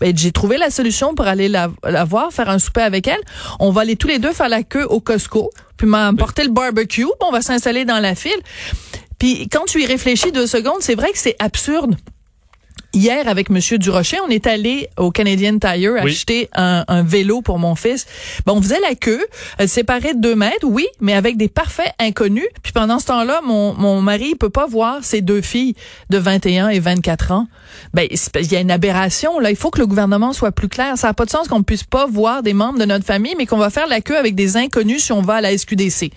Ben, 0.00 0.16
j'ai 0.16 0.32
trouvé 0.32 0.58
la 0.58 0.70
solution 0.70 1.14
pour 1.14 1.26
aller 1.26 1.48
la, 1.48 1.70
voir, 2.04 2.32
faire 2.32 2.48
un 2.48 2.58
souper 2.58 2.82
avec 2.82 3.06
elle. 3.08 3.20
On 3.60 3.70
va 3.70 3.82
aller 3.82 3.96
tous 3.96 4.08
les 4.08 4.18
deux 4.18 4.32
faire 4.32 4.48
la 4.48 4.62
queue 4.62 4.84
au 4.84 5.00
Costco, 5.00 5.50
puis 5.76 5.86
m'emporter 5.86 6.44
le 6.44 6.50
barbecue, 6.50 7.06
on 7.20 7.30
va 7.30 7.42
s'installer 7.42 7.84
dans 7.84 7.98
la 7.98 8.14
file. 8.14 8.40
Puis 9.18 9.48
quand 9.48 9.64
tu 9.66 9.82
y 9.82 9.86
réfléchis 9.86 10.32
deux 10.32 10.46
secondes, 10.46 10.80
c'est 10.80 10.94
vrai 10.94 11.10
que 11.10 11.18
c'est 11.18 11.36
absurde. 11.38 11.96
Hier, 12.94 13.28
avec 13.28 13.50
Monsieur 13.50 13.76
Durocher, 13.76 14.16
on 14.26 14.30
est 14.30 14.46
allé 14.46 14.88
au 14.96 15.10
Canadian 15.10 15.58
Tire 15.58 15.96
acheter 15.96 16.48
un, 16.54 17.02
vélo 17.02 17.42
pour 17.42 17.58
mon 17.58 17.74
fils. 17.74 18.06
Bon, 18.46 18.54
on 18.54 18.62
faisait 18.62 18.80
la 18.80 18.94
queue, 18.94 19.26
elle 19.58 19.68
séparait 19.68 20.14
de 20.14 20.20
deux 20.20 20.34
mètres, 20.34 20.64
oui, 20.64 20.86
mais 20.98 21.12
avec 21.12 21.36
des 21.36 21.48
parfaits 21.48 21.92
inconnus. 21.98 22.46
Puis 22.62 22.72
pendant 22.72 22.98
ce 22.98 23.04
temps-là, 23.06 23.42
mon, 23.44 23.74
mon 23.74 24.00
mari 24.00 24.34
peut 24.36 24.48
pas 24.48 24.66
voir 24.66 25.04
ses 25.04 25.20
deux 25.20 25.42
filles 25.42 25.74
de 26.08 26.16
21 26.16 26.70
et 26.70 26.80
24 26.80 27.32
ans. 27.32 27.46
Ben, 27.92 28.08
il 28.10 28.52
y 28.52 28.56
a 28.56 28.60
une 28.60 28.70
aberration. 28.70 29.38
Là, 29.38 29.50
il 29.50 29.56
faut 29.56 29.70
que 29.70 29.80
le 29.80 29.86
gouvernement 29.86 30.32
soit 30.32 30.52
plus 30.52 30.68
clair. 30.68 30.96
Ça 30.96 31.08
n'a 31.08 31.14
pas 31.14 31.26
de 31.26 31.30
sens 31.30 31.46
qu'on 31.46 31.62
puisse 31.62 31.84
pas 31.84 32.06
voir 32.06 32.42
des 32.42 32.54
membres 32.54 32.78
de 32.78 32.86
notre 32.86 33.04
famille, 33.04 33.34
mais 33.36 33.44
qu'on 33.44 33.58
va 33.58 33.68
faire 33.68 33.86
la 33.86 34.00
queue 34.00 34.16
avec 34.16 34.34
des 34.34 34.56
inconnus 34.56 35.04
si 35.04 35.12
on 35.12 35.20
va 35.20 35.34
à 35.34 35.40
la 35.42 35.56
SQDC. 35.56 36.10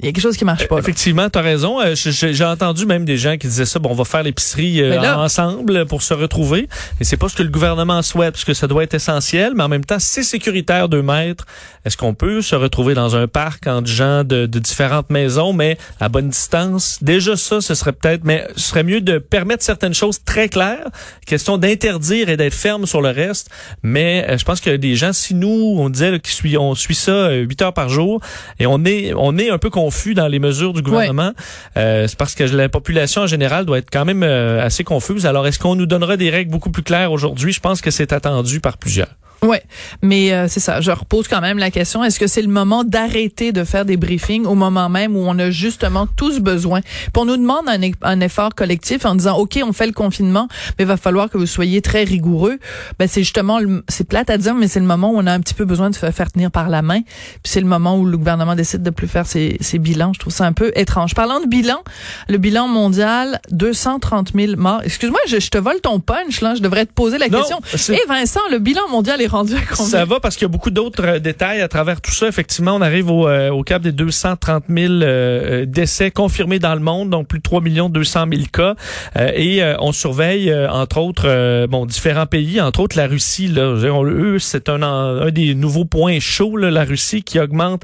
Il 0.00 0.06
y 0.06 0.08
a 0.08 0.12
quelque 0.12 0.22
chose 0.22 0.36
qui 0.36 0.44
marche 0.44 0.66
pas. 0.66 0.78
Effectivement, 0.78 1.30
tu 1.30 1.38
as 1.38 1.42
raison. 1.42 1.80
Euh, 1.80 1.94
j'ai 1.94 2.44
entendu 2.44 2.86
même 2.86 3.04
des 3.04 3.16
gens 3.16 3.36
qui 3.36 3.46
disaient 3.46 3.64
ça, 3.64 3.78
bon, 3.78 3.90
on 3.90 3.94
va 3.94 4.04
faire 4.04 4.22
l'épicerie 4.22 4.82
euh, 4.82 5.14
ensemble 5.14 5.86
pour 5.86 6.02
se 6.02 6.14
retrouver. 6.14 6.68
Et 7.00 7.04
c'est 7.04 7.16
pas 7.16 7.28
ce 7.28 7.36
que 7.36 7.42
le 7.42 7.48
gouvernement 7.48 8.02
souhaite, 8.02 8.32
parce 8.32 8.44
que 8.44 8.54
ça 8.54 8.66
doit 8.66 8.82
être 8.82 8.94
essentiel, 8.94 9.52
mais 9.54 9.62
en 9.62 9.68
même 9.68 9.84
temps, 9.84 9.98
c'est 9.98 10.22
sécuritaire 10.22 10.88
deux 10.88 11.02
mètres. 11.02 11.46
Est-ce 11.84 11.96
qu'on 11.96 12.14
peut 12.14 12.42
se 12.42 12.56
retrouver 12.56 12.94
dans 12.94 13.14
un 13.14 13.28
parc 13.28 13.66
entre 13.66 13.86
gens 13.86 14.24
de, 14.24 14.46
de, 14.46 14.58
différentes 14.58 15.10
maisons, 15.10 15.52
mais 15.52 15.78
à 16.00 16.08
bonne 16.08 16.28
distance? 16.28 16.98
Déjà 17.02 17.36
ça, 17.36 17.60
ce 17.60 17.74
serait 17.74 17.92
peut-être, 17.92 18.24
mais 18.24 18.46
ce 18.56 18.68
serait 18.68 18.84
mieux 18.84 19.00
de 19.00 19.18
permettre 19.18 19.62
certaines 19.62 19.94
choses 19.94 20.24
très 20.24 20.48
claires. 20.48 20.88
Question 21.26 21.58
d'interdire 21.58 22.30
et 22.30 22.36
d'être 22.36 22.54
ferme 22.54 22.86
sur 22.86 23.00
le 23.00 23.10
reste. 23.10 23.50
Mais 23.82 24.26
euh, 24.28 24.38
je 24.38 24.44
pense 24.44 24.60
que 24.60 24.70
des 24.70 24.96
gens, 24.96 25.12
si 25.12 25.34
nous, 25.34 25.76
on 25.78 25.88
disait 25.90 26.18
qu'on 26.18 26.28
suit, 26.28 26.56
on 26.56 26.74
suit 26.74 26.94
ça 26.94 27.30
huit 27.32 27.60
heures 27.62 27.74
par 27.74 27.88
jour, 27.88 28.20
et 28.58 28.66
on 28.66 28.84
est, 28.84 29.12
on 29.14 29.36
est 29.38 29.50
un 29.50 29.58
peu 29.58 29.70
confus 29.84 30.14
dans 30.14 30.28
les 30.28 30.38
mesures 30.38 30.72
du 30.72 30.80
gouvernement. 30.80 31.32
Euh, 31.76 32.06
c'est 32.08 32.16
parce 32.16 32.34
que 32.34 32.44
la 32.44 32.68
population 32.70 33.22
en 33.22 33.26
général 33.26 33.66
doit 33.66 33.78
être 33.78 33.90
quand 33.92 34.06
même 34.06 34.22
euh, 34.22 34.64
assez 34.64 34.82
confuse. 34.82 35.26
Alors, 35.26 35.46
est-ce 35.46 35.58
qu'on 35.58 35.74
nous 35.74 35.86
donnera 35.86 36.16
des 36.16 36.30
règles 36.30 36.50
beaucoup 36.50 36.70
plus 36.70 36.82
claires 36.82 37.12
aujourd'hui? 37.12 37.52
Je 37.52 37.60
pense 37.60 37.82
que 37.82 37.90
c'est 37.90 38.12
attendu 38.12 38.60
par 38.60 38.78
plusieurs. 38.78 39.08
Ouais, 39.44 39.62
mais 40.02 40.32
euh, 40.32 40.48
c'est 40.48 40.60
ça. 40.60 40.80
Je 40.80 40.90
repose 40.90 41.28
quand 41.28 41.40
même 41.40 41.58
la 41.58 41.70
question 41.70 42.02
est-ce 42.02 42.18
que 42.18 42.26
c'est 42.26 42.42
le 42.42 42.48
moment 42.48 42.82
d'arrêter 42.82 43.52
de 43.52 43.64
faire 43.64 43.84
des 43.84 43.96
briefings 43.96 44.46
au 44.46 44.54
moment 44.54 44.88
même 44.88 45.16
où 45.16 45.20
on 45.20 45.38
a 45.38 45.50
justement 45.50 46.06
tous 46.06 46.40
besoin? 46.40 46.80
Pour 47.12 47.26
nous 47.26 47.36
demande 47.36 47.68
un, 47.68 47.80
un, 48.02 48.20
effort 48.20 48.54
collectif 48.54 49.04
en 49.04 49.14
disant 49.14 49.36
ok, 49.36 49.60
on 49.62 49.72
fait 49.72 49.86
le 49.86 49.92
confinement, 49.92 50.48
mais 50.78 50.84
il 50.84 50.88
va 50.88 50.96
falloir 50.96 51.28
que 51.28 51.36
vous 51.36 51.46
soyez 51.46 51.82
très 51.82 52.04
rigoureux. 52.04 52.58
Ben 52.98 53.06
c'est 53.06 53.22
justement 53.22 53.58
c'est 53.88 54.08
plate 54.08 54.30
à 54.30 54.38
dire, 54.38 54.54
mais 54.54 54.66
c'est 54.66 54.80
le 54.80 54.86
moment 54.86 55.10
où 55.10 55.16
on 55.18 55.26
a 55.26 55.32
un 55.32 55.40
petit 55.40 55.54
peu 55.54 55.64
besoin 55.64 55.90
de 55.90 55.94
se 55.94 56.10
faire 56.10 56.32
tenir 56.32 56.50
par 56.50 56.70
la 56.70 56.82
main. 56.82 57.02
Puis 57.02 57.52
c'est 57.52 57.60
le 57.60 57.66
moment 57.66 57.98
où 57.98 58.06
le 58.06 58.16
gouvernement 58.16 58.54
décide 58.54 58.82
de 58.82 58.90
plus 58.90 59.08
faire 59.08 59.26
ses, 59.26 59.58
ses 59.60 59.78
bilans. 59.78 60.12
Je 60.14 60.20
trouve 60.20 60.32
ça 60.32 60.46
un 60.46 60.52
peu 60.52 60.72
étrange. 60.74 61.14
Parlant 61.14 61.40
de 61.40 61.46
bilan, 61.46 61.82
le 62.28 62.38
bilan 62.38 62.66
mondial 62.68 63.40
230 63.50 64.32
000 64.34 64.52
morts. 64.56 64.80
Excuse-moi, 64.84 65.20
je, 65.26 65.36
te 65.36 65.58
vole 65.58 65.80
ton 65.82 66.00
punch 66.00 66.40
là. 66.40 66.54
Je 66.54 66.62
devrais 66.62 66.86
te 66.86 66.92
poser 66.92 67.18
la 67.18 67.28
question. 67.28 67.60
Et 67.90 67.98
eh, 68.02 68.08
Vincent, 68.08 68.40
le 68.50 68.58
bilan 68.58 68.88
mondial 68.90 69.20
est 69.20 69.33
ça 69.74 70.04
va 70.04 70.20
parce 70.20 70.36
qu'il 70.36 70.42
y 70.42 70.44
a 70.46 70.48
beaucoup 70.48 70.70
d'autres 70.70 71.04
euh, 71.04 71.18
détails 71.18 71.60
à 71.60 71.68
travers 71.68 72.00
tout 72.00 72.12
ça. 72.12 72.28
Effectivement, 72.28 72.74
on 72.74 72.80
arrive 72.80 73.10
au, 73.10 73.28
euh, 73.28 73.50
au 73.50 73.62
cap 73.62 73.82
des 73.82 73.92
230 73.92 74.64
000 74.68 74.92
euh, 74.92 75.66
décès 75.66 76.10
confirmés 76.10 76.58
dans 76.58 76.74
le 76.74 76.80
monde, 76.80 77.10
donc 77.10 77.26
plus 77.26 77.38
de 77.38 77.42
3 77.42 77.60
200 77.60 78.26
000 78.30 78.42
cas. 78.52 78.74
et 79.16 79.62
on 79.80 79.92
surveille, 79.92 80.54
entre 80.68 80.98
autres, 80.98 81.66
bon, 81.66 81.86
différents 81.86 82.26
pays, 82.26 82.60
entre 82.60 82.80
autres 82.80 82.96
la 82.96 83.06
Russie. 83.06 83.48
Là, 83.48 83.74
eux, 83.74 84.38
c'est 84.38 84.68
un, 84.68 84.82
un 84.82 85.30
des 85.30 85.54
nouveaux 85.54 85.84
points 85.84 86.20
chauds, 86.20 86.56
là, 86.56 86.70
la 86.70 86.84
Russie, 86.84 87.22
qui 87.22 87.38
augmente 87.40 87.82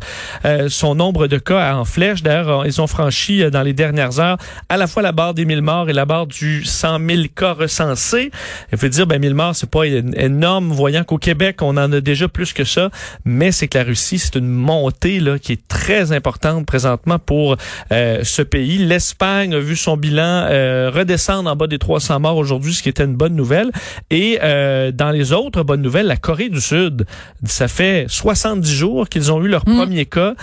son 0.69 0.95
nombre 0.95 1.26
de 1.26 1.38
cas 1.38 1.75
en 1.75 1.85
flèche. 1.85 2.23
D'ailleurs, 2.23 2.66
ils 2.66 2.80
ont 2.80 2.87
franchi 2.87 3.49
dans 3.50 3.62
les 3.62 3.73
dernières 3.73 4.21
heures 4.21 4.38
à 4.69 4.76
la 4.76 4.87
fois 4.87 5.02
la 5.02 5.12
barre 5.12 5.35
des 5.35 5.45
1000 5.45 5.62
morts 5.62 5.88
et 5.88 5.92
la 5.92 6.04
barre 6.04 6.26
du 6.26 6.64
100 6.64 6.99
000 7.09 7.23
cas 7.35 7.52
recensés. 7.52 8.30
Il 8.73 8.78
faut 8.78 8.88
dire, 8.88 9.07
ben 9.07 9.21
1000 9.21 9.35
morts, 9.35 9.57
c'est 9.57 9.71
pas 9.71 9.87
énorme, 9.87 10.71
voyant 10.73 11.04
qu'au 11.04 11.19
Québec, 11.19 11.39
on 11.61 11.76
en 11.76 11.92
a 11.92 12.00
déjà 12.00 12.28
plus 12.28 12.52
que 12.52 12.64
ça, 12.64 12.90
mais 13.25 13.52
c'est 13.52 13.68
que 13.68 13.78
la 13.78 13.85
Russie, 13.85 14.18
c'est 14.18 14.37
une 14.37 14.49
montée 14.49 15.20
là 15.20 15.38
qui 15.38 15.52
est 15.52 15.68
très 15.68 16.12
importante 16.12 16.66
présentement 16.66 17.18
pour 17.18 17.56
euh, 17.92 18.20
ce 18.23 18.42
pays. 18.42 18.78
L'Espagne 18.78 19.54
a 19.54 19.59
vu 19.59 19.76
son 19.76 19.97
bilan 19.97 20.47
euh, 20.50 20.90
redescendre 20.94 21.50
en 21.50 21.56
bas 21.56 21.66
des 21.66 21.78
300 21.78 22.20
morts 22.20 22.37
aujourd'hui, 22.37 22.75
ce 22.75 22.82
qui 22.82 22.88
était 22.88 23.04
une 23.04 23.16
bonne 23.16 23.35
nouvelle. 23.35 23.70
Et 24.11 24.38
euh, 24.42 24.92
dans 24.92 25.11
les 25.11 25.32
autres 25.32 25.62
bonnes 25.62 25.82
nouvelles, 25.82 26.06
la 26.06 26.16
Corée 26.16 26.49
du 26.49 26.61
Sud, 26.61 27.06
ça 27.44 27.68
fait 27.68 28.06
70 28.09 28.70
jours 28.73 29.09
qu'ils 29.09 29.32
ont 29.32 29.42
eu 29.42 29.49
leur 29.49 29.68
mm. 29.68 29.76
premier 29.76 30.06
cas. 30.06 30.35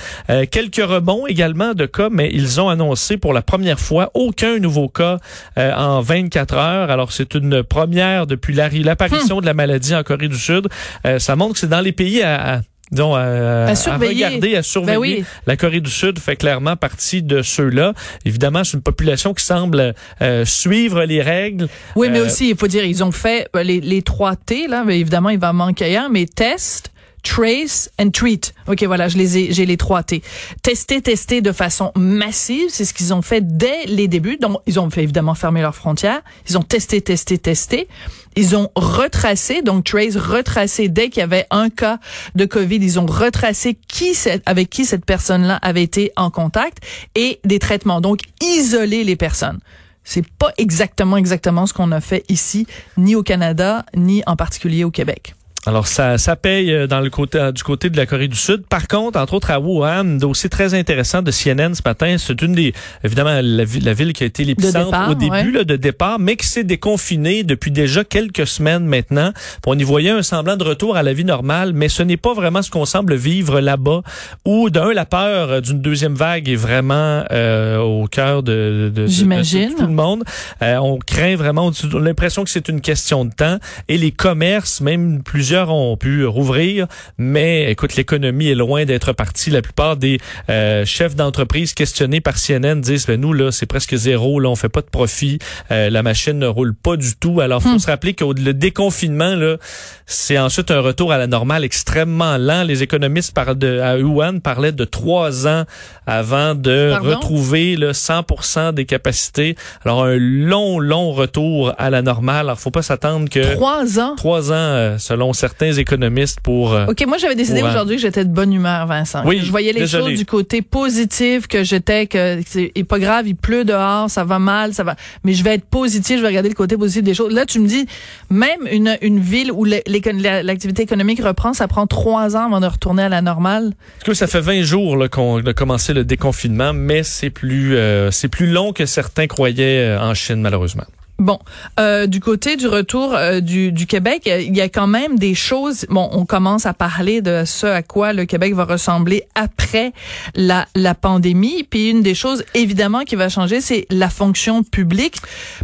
quelques 0.51 0.83
rebonds 0.83 1.27
également 1.27 1.73
de 1.73 1.85
cas, 1.85 2.09
mais 2.11 2.29
ils 2.33 2.59
ont 2.59 2.69
annoncé 2.69 3.17
pour 3.17 3.33
la 3.33 3.41
première 3.41 3.79
fois 3.79 4.11
aucun 4.13 4.59
nouveau 4.59 4.89
cas 4.89 5.17
en 5.57 6.01
24 6.01 6.55
heures. 6.55 6.91
Alors 6.91 7.11
c'est 7.11 7.35
une 7.35 7.63
première 7.63 8.27
depuis 8.27 8.53
l'apparition 8.53 9.37
mm. 9.37 9.41
de 9.41 9.45
la 9.45 9.53
maladie 9.53 9.95
en 9.95 10.03
Corée 10.03 10.27
du 10.27 10.37
Sud. 10.37 10.67
Euh, 11.05 11.19
ça 11.19 11.35
montre 11.35 11.53
que 11.53 11.59
c'est 11.59 11.67
dans 11.67 11.81
les 11.81 11.91
pays 11.91 12.21
à, 12.23 12.61
disons, 12.91 13.15
à, 13.15 13.75
surveiller. 13.75 14.25
regarder, 14.25 14.55
à 14.55 14.63
surveiller. 14.63 15.17
Ben 15.17 15.25
La 15.45 15.57
Corée 15.57 15.81
du 15.81 15.91
Sud 15.91 16.19
fait 16.19 16.35
clairement 16.35 16.75
partie 16.75 17.21
de 17.21 17.41
ceux-là. 17.41 17.93
Évidemment, 18.25 18.63
c'est 18.63 18.77
une 18.77 18.83
population 18.83 19.33
qui 19.33 19.43
semble 19.43 19.93
euh, 20.21 20.45
suivre 20.45 21.03
les 21.03 21.21
règles. 21.21 21.67
Oui, 21.95 22.09
mais 22.09 22.19
euh, 22.19 22.25
aussi, 22.25 22.49
il 22.49 22.57
faut 22.57 22.67
dire, 22.67 22.85
ils 22.85 23.03
ont 23.03 23.11
fait 23.11 23.49
les, 23.55 23.81
les 23.81 24.01
trois 24.01 24.35
T, 24.35 24.67
là, 24.67 24.83
mais 24.85 24.99
évidemment, 24.99 25.29
il 25.29 25.39
va 25.39 25.53
manquer 25.53 25.97
un, 25.97 26.09
mais 26.09 26.25
test, 26.25 26.91
trace 27.23 27.89
and 27.99 28.11
treat. 28.11 28.53
OK, 28.67 28.83
voilà, 28.83 29.07
je 29.07 29.17
les 29.17 29.37
ai, 29.37 29.53
j'ai 29.53 29.65
les 29.65 29.77
trois 29.77 30.03
T. 30.03 30.21
Tester, 30.61 31.01
tester 31.01 31.41
de 31.41 31.51
façon 31.51 31.91
massive, 31.95 32.67
c'est 32.69 32.85
ce 32.85 32.93
qu'ils 32.93 33.13
ont 33.13 33.21
fait 33.21 33.41
dès 33.57 33.85
les 33.85 34.07
débuts. 34.07 34.37
Donc, 34.37 34.61
ils 34.65 34.79
ont 34.79 34.89
fait 34.89 35.03
évidemment 35.03 35.35
fermer 35.35 35.61
leurs 35.61 35.75
frontières. 35.75 36.21
Ils 36.49 36.57
ont 36.57 36.63
testé, 36.63 37.01
testé, 37.01 37.37
testé. 37.37 37.87
Ils 38.35 38.55
ont 38.55 38.69
retracé, 38.75 39.63
donc 39.63 39.83
Trace 39.83 40.15
retracé 40.15 40.89
dès 40.89 41.09
qu'il 41.09 41.21
y 41.21 41.23
avait 41.23 41.47
un 41.49 41.71
cas 41.71 41.99
de 42.35 42.45
COVID, 42.45 42.75
ils 42.75 42.99
ont 42.99 43.07
retracé 43.07 43.77
qui 43.87 44.15
avec 44.45 44.69
qui 44.69 44.85
cette 44.85 45.05
personne-là 45.05 45.55
avait 45.55 45.81
été 45.81 46.11
en 46.15 46.29
contact 46.29 46.77
et 47.15 47.39
des 47.45 47.57
traitements. 47.57 47.99
Donc, 47.99 48.19
isoler 48.41 49.03
les 49.03 49.15
personnes. 49.15 49.59
C'est 50.03 50.25
pas 50.25 50.53
exactement 50.57 51.17
exactement 51.17 51.65
ce 51.65 51.73
qu'on 51.73 51.91
a 51.91 51.99
fait 51.99 52.23
ici, 52.29 52.67
ni 52.95 53.15
au 53.15 53.23
Canada, 53.23 53.85
ni 53.95 54.23
en 54.25 54.35
particulier 54.35 54.83
au 54.83 54.91
Québec. 54.91 55.35
Alors 55.67 55.85
ça, 55.85 56.17
ça 56.17 56.37
paye 56.37 56.71
euh, 56.71 56.87
dans 56.87 57.01
le 57.01 57.09
côté 57.09 57.37
euh, 57.37 57.51
du 57.51 57.61
côté 57.61 57.89
de 57.89 57.97
la 57.97 58.05
Corée 58.05 58.29
du 58.29 58.37
Sud. 58.37 58.65
Par 58.67 58.87
contre, 58.87 59.19
entre 59.19 59.33
autres 59.33 59.51
à 59.51 59.59
Wuhan, 59.59 60.17
dossier 60.17 60.49
très 60.49 60.73
intéressant 60.73 61.21
de 61.21 61.29
CNN 61.29 61.73
ce 61.73 61.81
matin. 61.83 62.15
C'est 62.17 62.41
une 62.41 62.53
des 62.53 62.73
évidemment 63.03 63.31
la, 63.31 63.41
la, 63.41 63.93
ville 63.93 64.13
qui 64.13 64.23
a 64.23 64.27
été 64.27 64.45
l'épicentre 64.45 65.09
au 65.09 65.13
début 65.13 65.51
là, 65.51 65.65
de 65.65 65.75
départ, 65.75 66.19
mais 66.19 66.37
qui 66.37 66.47
s'est 66.47 66.63
déconfinée 66.63 67.43
depuis 67.43 67.71
déjà 67.71 68.05
quelques 68.05 68.47
semaines 68.47 68.85
maintenant. 68.85 69.33
On 69.65 69.77
y 69.77 69.83
voyait 69.83 70.11
un 70.11 70.23
semblant 70.23 70.55
de 70.55 70.63
retour 70.63 70.95
à 70.95 71.03
la 71.03 71.11
vie 71.11 71.25
normale, 71.25 71.73
mais 71.73 71.89
ce 71.89 72.01
n'est 72.01 72.15
pas 72.15 72.33
vraiment 72.33 72.61
ce 72.61 72.71
qu'on 72.71 72.85
semble 72.85 73.15
vivre 73.15 73.59
là-bas. 73.59 74.03
Où 74.45 74.69
d'un 74.69 74.93
la 74.93 75.05
peur 75.05 75.61
d'une 75.61 75.81
deuxième 75.81 76.15
vague 76.15 76.47
est 76.47 76.55
vraiment 76.55 77.25
euh, 77.31 77.79
au 77.79 78.07
cœur 78.07 78.41
de, 78.41 78.89
de, 78.95 79.05
de, 79.05 79.75
tout 79.75 79.85
le 79.85 79.93
monde. 79.93 80.23
on 80.61 80.97
craint 81.05 81.35
vraiment, 81.35 81.69
on 81.83 81.97
a 81.97 81.99
l'impression 81.99 82.45
que 82.45 82.49
c'est 82.49 82.69
une 82.69 82.79
question 82.79 83.25
de 83.25 83.33
temps. 83.33 83.57
Et 83.89 83.97
les 83.97 84.11
commerces, 84.11 84.79
même 84.79 85.23
plusieurs 85.23 85.56
plusieurs 85.57 85.73
ont 85.75 85.97
pu 85.97 86.23
rouvrir, 86.25 86.85
mais 87.17 87.71
écoute, 87.71 87.95
l'économie 87.95 88.49
est 88.49 88.55
loin 88.55 88.85
d'être 88.85 89.11
partie. 89.13 89.49
La 89.49 89.61
plupart 89.63 89.97
des 89.97 90.19
euh, 90.49 90.85
chefs 90.85 91.15
d'entreprise 91.15 91.73
questionnés 91.73 92.21
par 92.21 92.35
CNN 92.37 92.75
disent, 92.79 93.07
ben 93.07 93.19
nous 93.19 93.33
là, 93.33 93.51
c'est 93.51 93.65
presque 93.65 93.95
zéro, 93.95 94.39
là, 94.39 94.49
on 94.49 94.55
fait 94.55 94.69
pas 94.69 94.81
de 94.81 94.87
profit, 94.87 95.39
euh, 95.71 95.89
la 95.89 96.03
machine 96.03 96.37
ne 96.37 96.45
roule 96.45 96.75
pas 96.75 96.95
du 96.95 97.15
tout. 97.15 97.41
Alors, 97.41 97.61
faut 97.63 97.69
Hmm. 97.69 97.79
se 97.79 97.87
rappeler 97.87 98.13
que 98.13 98.23
le 98.23 98.53
déconfinement 98.53 99.35
là, 99.35 99.57
c'est 100.05 100.37
ensuite 100.37 100.69
un 100.71 100.79
retour 100.79 101.11
à 101.11 101.17
la 101.17 101.25
normale 101.27 101.63
extrêmement 101.63 102.37
lent. 102.37 102.63
Les 102.63 102.83
économistes 102.83 103.33
par 103.33 103.55
de, 103.55 103.79
à 103.79 103.97
Wuhan 103.97 104.39
parlaient 104.39 104.71
de 104.71 104.85
trois 104.85 105.47
ans 105.47 105.63
avant 106.05 106.53
de 106.55 106.91
Pardon? 106.93 107.09
retrouver 107.15 107.75
le 107.75 107.91
100% 107.93 108.73
des 108.73 108.85
capacités. 108.85 109.55
Alors, 109.85 110.03
un 110.03 110.17
long, 110.17 110.79
long 110.79 111.11
retour 111.13 111.73
à 111.79 111.89
la 111.89 112.01
normale. 112.03 112.45
Alors, 112.47 112.59
faut 112.59 112.71
pas 112.71 112.83
s'attendre 112.83 113.27
que 113.29 113.53
Trois 113.55 113.99
ans? 113.99 114.15
trois 114.15 114.51
ans, 114.51 114.55
euh, 114.55 114.97
selon 114.97 115.33
certains 115.33 115.46
économistes, 115.77 116.39
pour... 116.41 116.73
euh, 116.73 116.85
OK, 116.87 117.03
moi 117.07 117.17
j'avais 117.17 117.35
décidé 117.35 117.59
Courant. 117.59 117.71
aujourd'hui 117.71 117.95
que 117.95 118.01
j'étais 118.01 118.25
de 118.25 118.29
bonne 118.29 118.53
humeur, 118.53 118.87
Vincent. 118.87 119.23
Oui, 119.25 119.39
je 119.43 119.49
voyais 119.51 119.73
les 119.73 119.81
désolé. 119.81 120.09
choses 120.11 120.19
du 120.19 120.25
côté 120.25 120.61
positif, 120.61 121.47
que 121.47 121.63
j'étais 121.63 122.07
que 122.07 122.41
c'est 122.45 122.71
est 122.75 122.83
pas 122.83 122.99
grave, 122.99 123.27
il 123.27 123.35
pleut 123.35 123.65
dehors, 123.65 124.09
ça 124.09 124.23
va 124.23 124.39
mal, 124.39 124.73
ça 124.73 124.83
va. 124.83 124.95
Mais 125.23 125.33
je 125.33 125.43
vais 125.43 125.55
être 125.55 125.65
positif, 125.65 126.17
je 126.17 126.21
vais 126.21 126.27
regarder 126.27 126.49
le 126.49 126.55
côté 126.55 126.77
positif 126.77 127.03
des 127.03 127.13
choses. 127.13 127.33
Là, 127.33 127.45
tu 127.45 127.59
me 127.59 127.67
dis, 127.67 127.85
même 128.29 128.59
une, 128.71 128.97
une 129.01 129.19
ville 129.19 129.51
où 129.51 129.63
l'activité 129.65 130.83
économique 130.83 131.21
reprend, 131.23 131.53
ça 131.53 131.67
prend 131.67 131.87
trois 131.87 132.35
ans 132.35 132.45
avant 132.45 132.59
de 132.59 132.67
retourner 132.67 133.03
à 133.03 133.09
la 133.09 133.21
normale. 133.21 133.73
Parce 133.99 134.07
que 134.09 134.13
ça 134.13 134.27
fait 134.27 134.41
20 134.41 134.61
jours 134.63 134.97
là, 134.97 135.07
qu'on 135.07 135.37
a 135.45 135.53
commencé 135.53 135.93
le 135.93 136.03
déconfinement, 136.03 136.73
mais 136.73 137.03
c'est 137.03 137.29
plus 137.29 137.75
euh, 137.75 138.11
c'est 138.11 138.27
plus 138.27 138.47
long 138.47 138.73
que 138.73 138.85
certains 138.85 139.27
croyaient 139.27 139.79
euh, 139.79 139.99
en 140.01 140.13
Chine, 140.13 140.41
malheureusement. 140.41 140.85
Bon, 141.19 141.39
euh, 141.79 142.05
du 142.05 142.19
côté 142.19 142.57
du 142.57 142.67
retour 142.67 143.15
euh, 143.15 143.39
du, 143.39 143.71
du 143.71 143.87
Québec, 143.87 144.23
il 144.27 144.55
y 144.55 144.61
a 144.61 144.69
quand 144.69 144.85
même 144.85 145.17
des 145.17 145.33
choses. 145.33 145.87
Bon, 145.89 146.07
on 146.11 146.25
commence 146.25 146.67
à 146.67 146.73
parler 146.73 147.21
de 147.21 147.41
ce 147.43 147.65
à 147.65 147.81
quoi 147.81 148.13
le 148.13 148.25
Québec 148.25 148.53
va 148.53 148.65
ressembler 148.65 149.23
après 149.33 149.93
la, 150.35 150.67
pandémie. 150.93 151.63
Puis 151.63 151.89
une 151.89 152.03
des 152.03 152.13
choses 152.13 152.45
évidemment 152.53 153.01
qui 153.01 153.15
va 153.15 153.29
changer, 153.29 153.61
c'est 153.61 153.87
la 153.89 154.09
fonction 154.09 154.61
publique, 154.61 155.17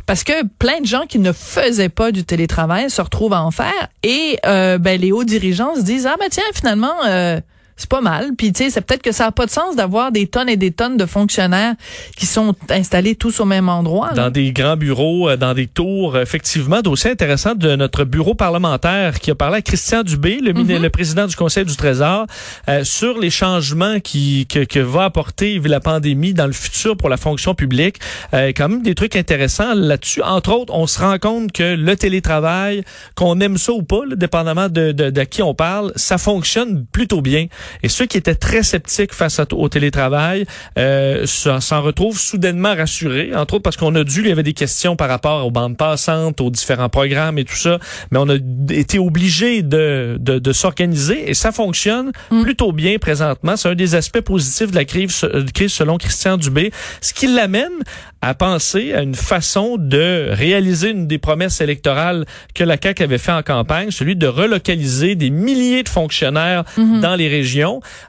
parce 0.08 0.24
que 0.24 0.44
plein 0.58 0.82
de 0.82 0.88
gens 0.88 1.06
qui 1.08 1.20
ne 1.20 1.32
faisaient 1.32 1.90
pas 1.90 2.12
du 2.12 2.24
télétravail 2.24 2.90
se 2.90 3.02
retrouvent 3.02 3.34
à 3.34 3.44
en 3.44 3.52
faire. 3.52 3.90
Et 4.02 4.38
euh, 4.48 4.80
ben, 4.80 5.00
les 5.00 5.12
hauts 5.12 5.24
dirigeants 5.24 5.76
se 5.76 5.82
disent 5.82 6.08
ah 6.08 6.16
ben 6.20 6.30
tiens 6.32 6.44
finalement. 6.56 6.96
C'est 7.76 7.90
pas 7.90 8.02
mal. 8.02 8.32
Puis 8.38 8.54
tu 8.54 8.64
sais, 8.64 8.70
c'est 8.70 8.82
peut-être 8.82 9.02
que 9.02 9.12
ça 9.12 9.28
a 9.28 9.32
pas 9.32 9.46
de 9.46 9.52
sens 9.52 9.76
d'avoir 9.76 10.12
des 10.12 10.28
tonnes 10.28 10.50
et 10.50 10.58
des 10.58 10.72
tonnes 10.72 10.98
de 10.98 11.06
fonctionnaires 11.06 11.74
qui 12.16 12.26
sont 12.26 12.56
installés 12.70 13.16
tous 13.16 13.40
au 13.40 13.46
même 13.46 13.70
endroit. 13.70 14.10
là. 14.10 14.24
Dans 14.26 14.30
des 14.30 14.52
grands 14.52 14.78
bureaux, 14.78 15.30
euh, 15.30 15.38
dans 15.38 15.54
des 15.54 15.68
tours, 15.68 16.18
effectivement. 16.18 16.82
Dossier 16.82 17.12
intéressant 17.12 17.56
de 17.56 17.76
notre 17.76 18.04
bureau 18.04 18.36
parlementaire 18.36 19.20
qui 19.20 19.32
a 19.32 19.36
parlé 19.36 19.58
à 19.58 19.62
Christian 19.62 20.04
Dubé, 20.04 20.40
le, 20.42 20.52
le 20.54 20.90
président 20.90 21.26
du 21.26 21.36
Conseil 21.36 21.66
du 21.66 21.76
Trésor, 21.76 22.28
euh, 22.70 22.84
sur 22.84 23.18
les 23.20 23.30
changements 23.30 24.00
qui, 24.00 24.46
que, 24.48 24.64
que 24.64 24.80
va 24.80 25.06
apporter 25.06 25.60
la 25.64 25.80
pandémie 25.80 26.34
dans 26.34 26.48
le 26.48 26.54
futur 26.54 26.96
pour 26.96 27.10
la 27.10 27.18
fonction 27.18 27.56
publique. 27.56 27.98
Euh, 28.34 28.52
quand 28.56 28.70
même 28.70 28.82
des 28.82 28.96
trucs 28.96 29.16
intéressants 29.16 29.74
là-dessus. 29.74 30.22
Entre 30.22 30.52
autres, 30.52 30.74
on 30.74 30.88
se 30.88 31.00
rend 31.00 31.18
compte 31.18 31.52
que 31.52 31.76
le 31.76 31.96
télétravail, 31.96 32.84
qu'on 33.16 33.40
aime 33.40 33.58
ça 33.58 33.72
ou 33.74 33.84
pas, 33.84 34.06
là, 34.08 34.16
dépendamment 34.16 34.70
de, 34.70 34.92
de, 34.92 35.10
de 35.10 35.24
qui 35.24 35.42
on 35.42 35.54
parle, 35.54 35.92
ça 35.96 36.18
fonctionne 36.18 36.86
plutôt 36.92 37.22
bien. 37.22 37.48
Et 37.84 37.90
ceux 37.90 38.06
qui 38.06 38.18
étaient 38.18 38.36
très 38.36 38.64
sceptiques 38.64 39.14
face 39.14 39.40
à- 39.40 39.46
au 39.54 39.70
télétravail 39.70 40.46
euh, 40.78 41.26
s'en 41.26 41.82
retrouvent 41.82 42.18
soudainement 42.20 42.76
rassurés, 42.76 43.32
entre 43.36 43.56
autres 43.56 43.64
parce 43.64 43.78
qu'on 43.78 43.94
a 43.96 44.04
dû, 44.04 44.22
il 44.22 44.28
y 44.28 44.32
avait 44.32 44.44
des 44.44 44.54
questions 44.54 44.96
par 44.96 45.10
rapport 45.10 45.46
aux 45.46 45.52
bandes 45.52 45.78
passantes, 45.78 46.42
aux 46.42 46.50
différents 46.50 46.90
programmes 46.90 47.38
et 47.38 47.46
tout 47.46 47.56
ça, 47.56 47.80
mais 48.12 48.18
on 48.20 48.30
a 48.30 48.36
été 48.70 49.00
obligé 49.00 49.62
de, 49.62 50.18
de, 50.20 50.40
de 50.40 50.54
s'organiser 50.54 51.30
et 51.30 51.34
ça 51.34 51.52
fonctionne 51.52 52.12
plutôt 52.44 52.72
bien 52.72 52.98
présentement. 52.98 53.56
C'est 53.58 53.70
un 53.70 53.76
des 53.76 53.96
aspects 53.96 54.22
positifs 54.22 54.72
de 54.72 54.76
la 54.76 54.86
crise, 54.86 55.24
euh, 55.24 55.46
crise 55.54 55.72
selon 55.74 55.98
Christian 55.98 56.38
Dubé, 56.38 56.72
ce 57.02 57.14
qui 57.14 57.28
l'amène 57.28 57.72
à 58.22 58.34
penser 58.34 58.94
à 58.94 59.02
une 59.02 59.16
façon 59.16 59.76
de 59.78 60.30
réaliser 60.32 60.92
une 60.92 61.08
des 61.08 61.18
promesses 61.18 61.60
électorales 61.62 62.26
que 62.56 62.64
la 62.64 62.78
CAQ 62.82 63.04
avait 63.04 63.18
fait 63.18 63.34
en 63.34 63.44
campagne, 63.44 63.92
celui 63.92 64.16
de 64.16 64.28
relocaliser 64.28 65.16
des 65.16 65.30
milliers 65.30 65.84
de 65.84 65.90
fonctionnaires 65.90 66.64
dans 67.02 67.16
les 67.16 67.28
régions. 67.28 67.53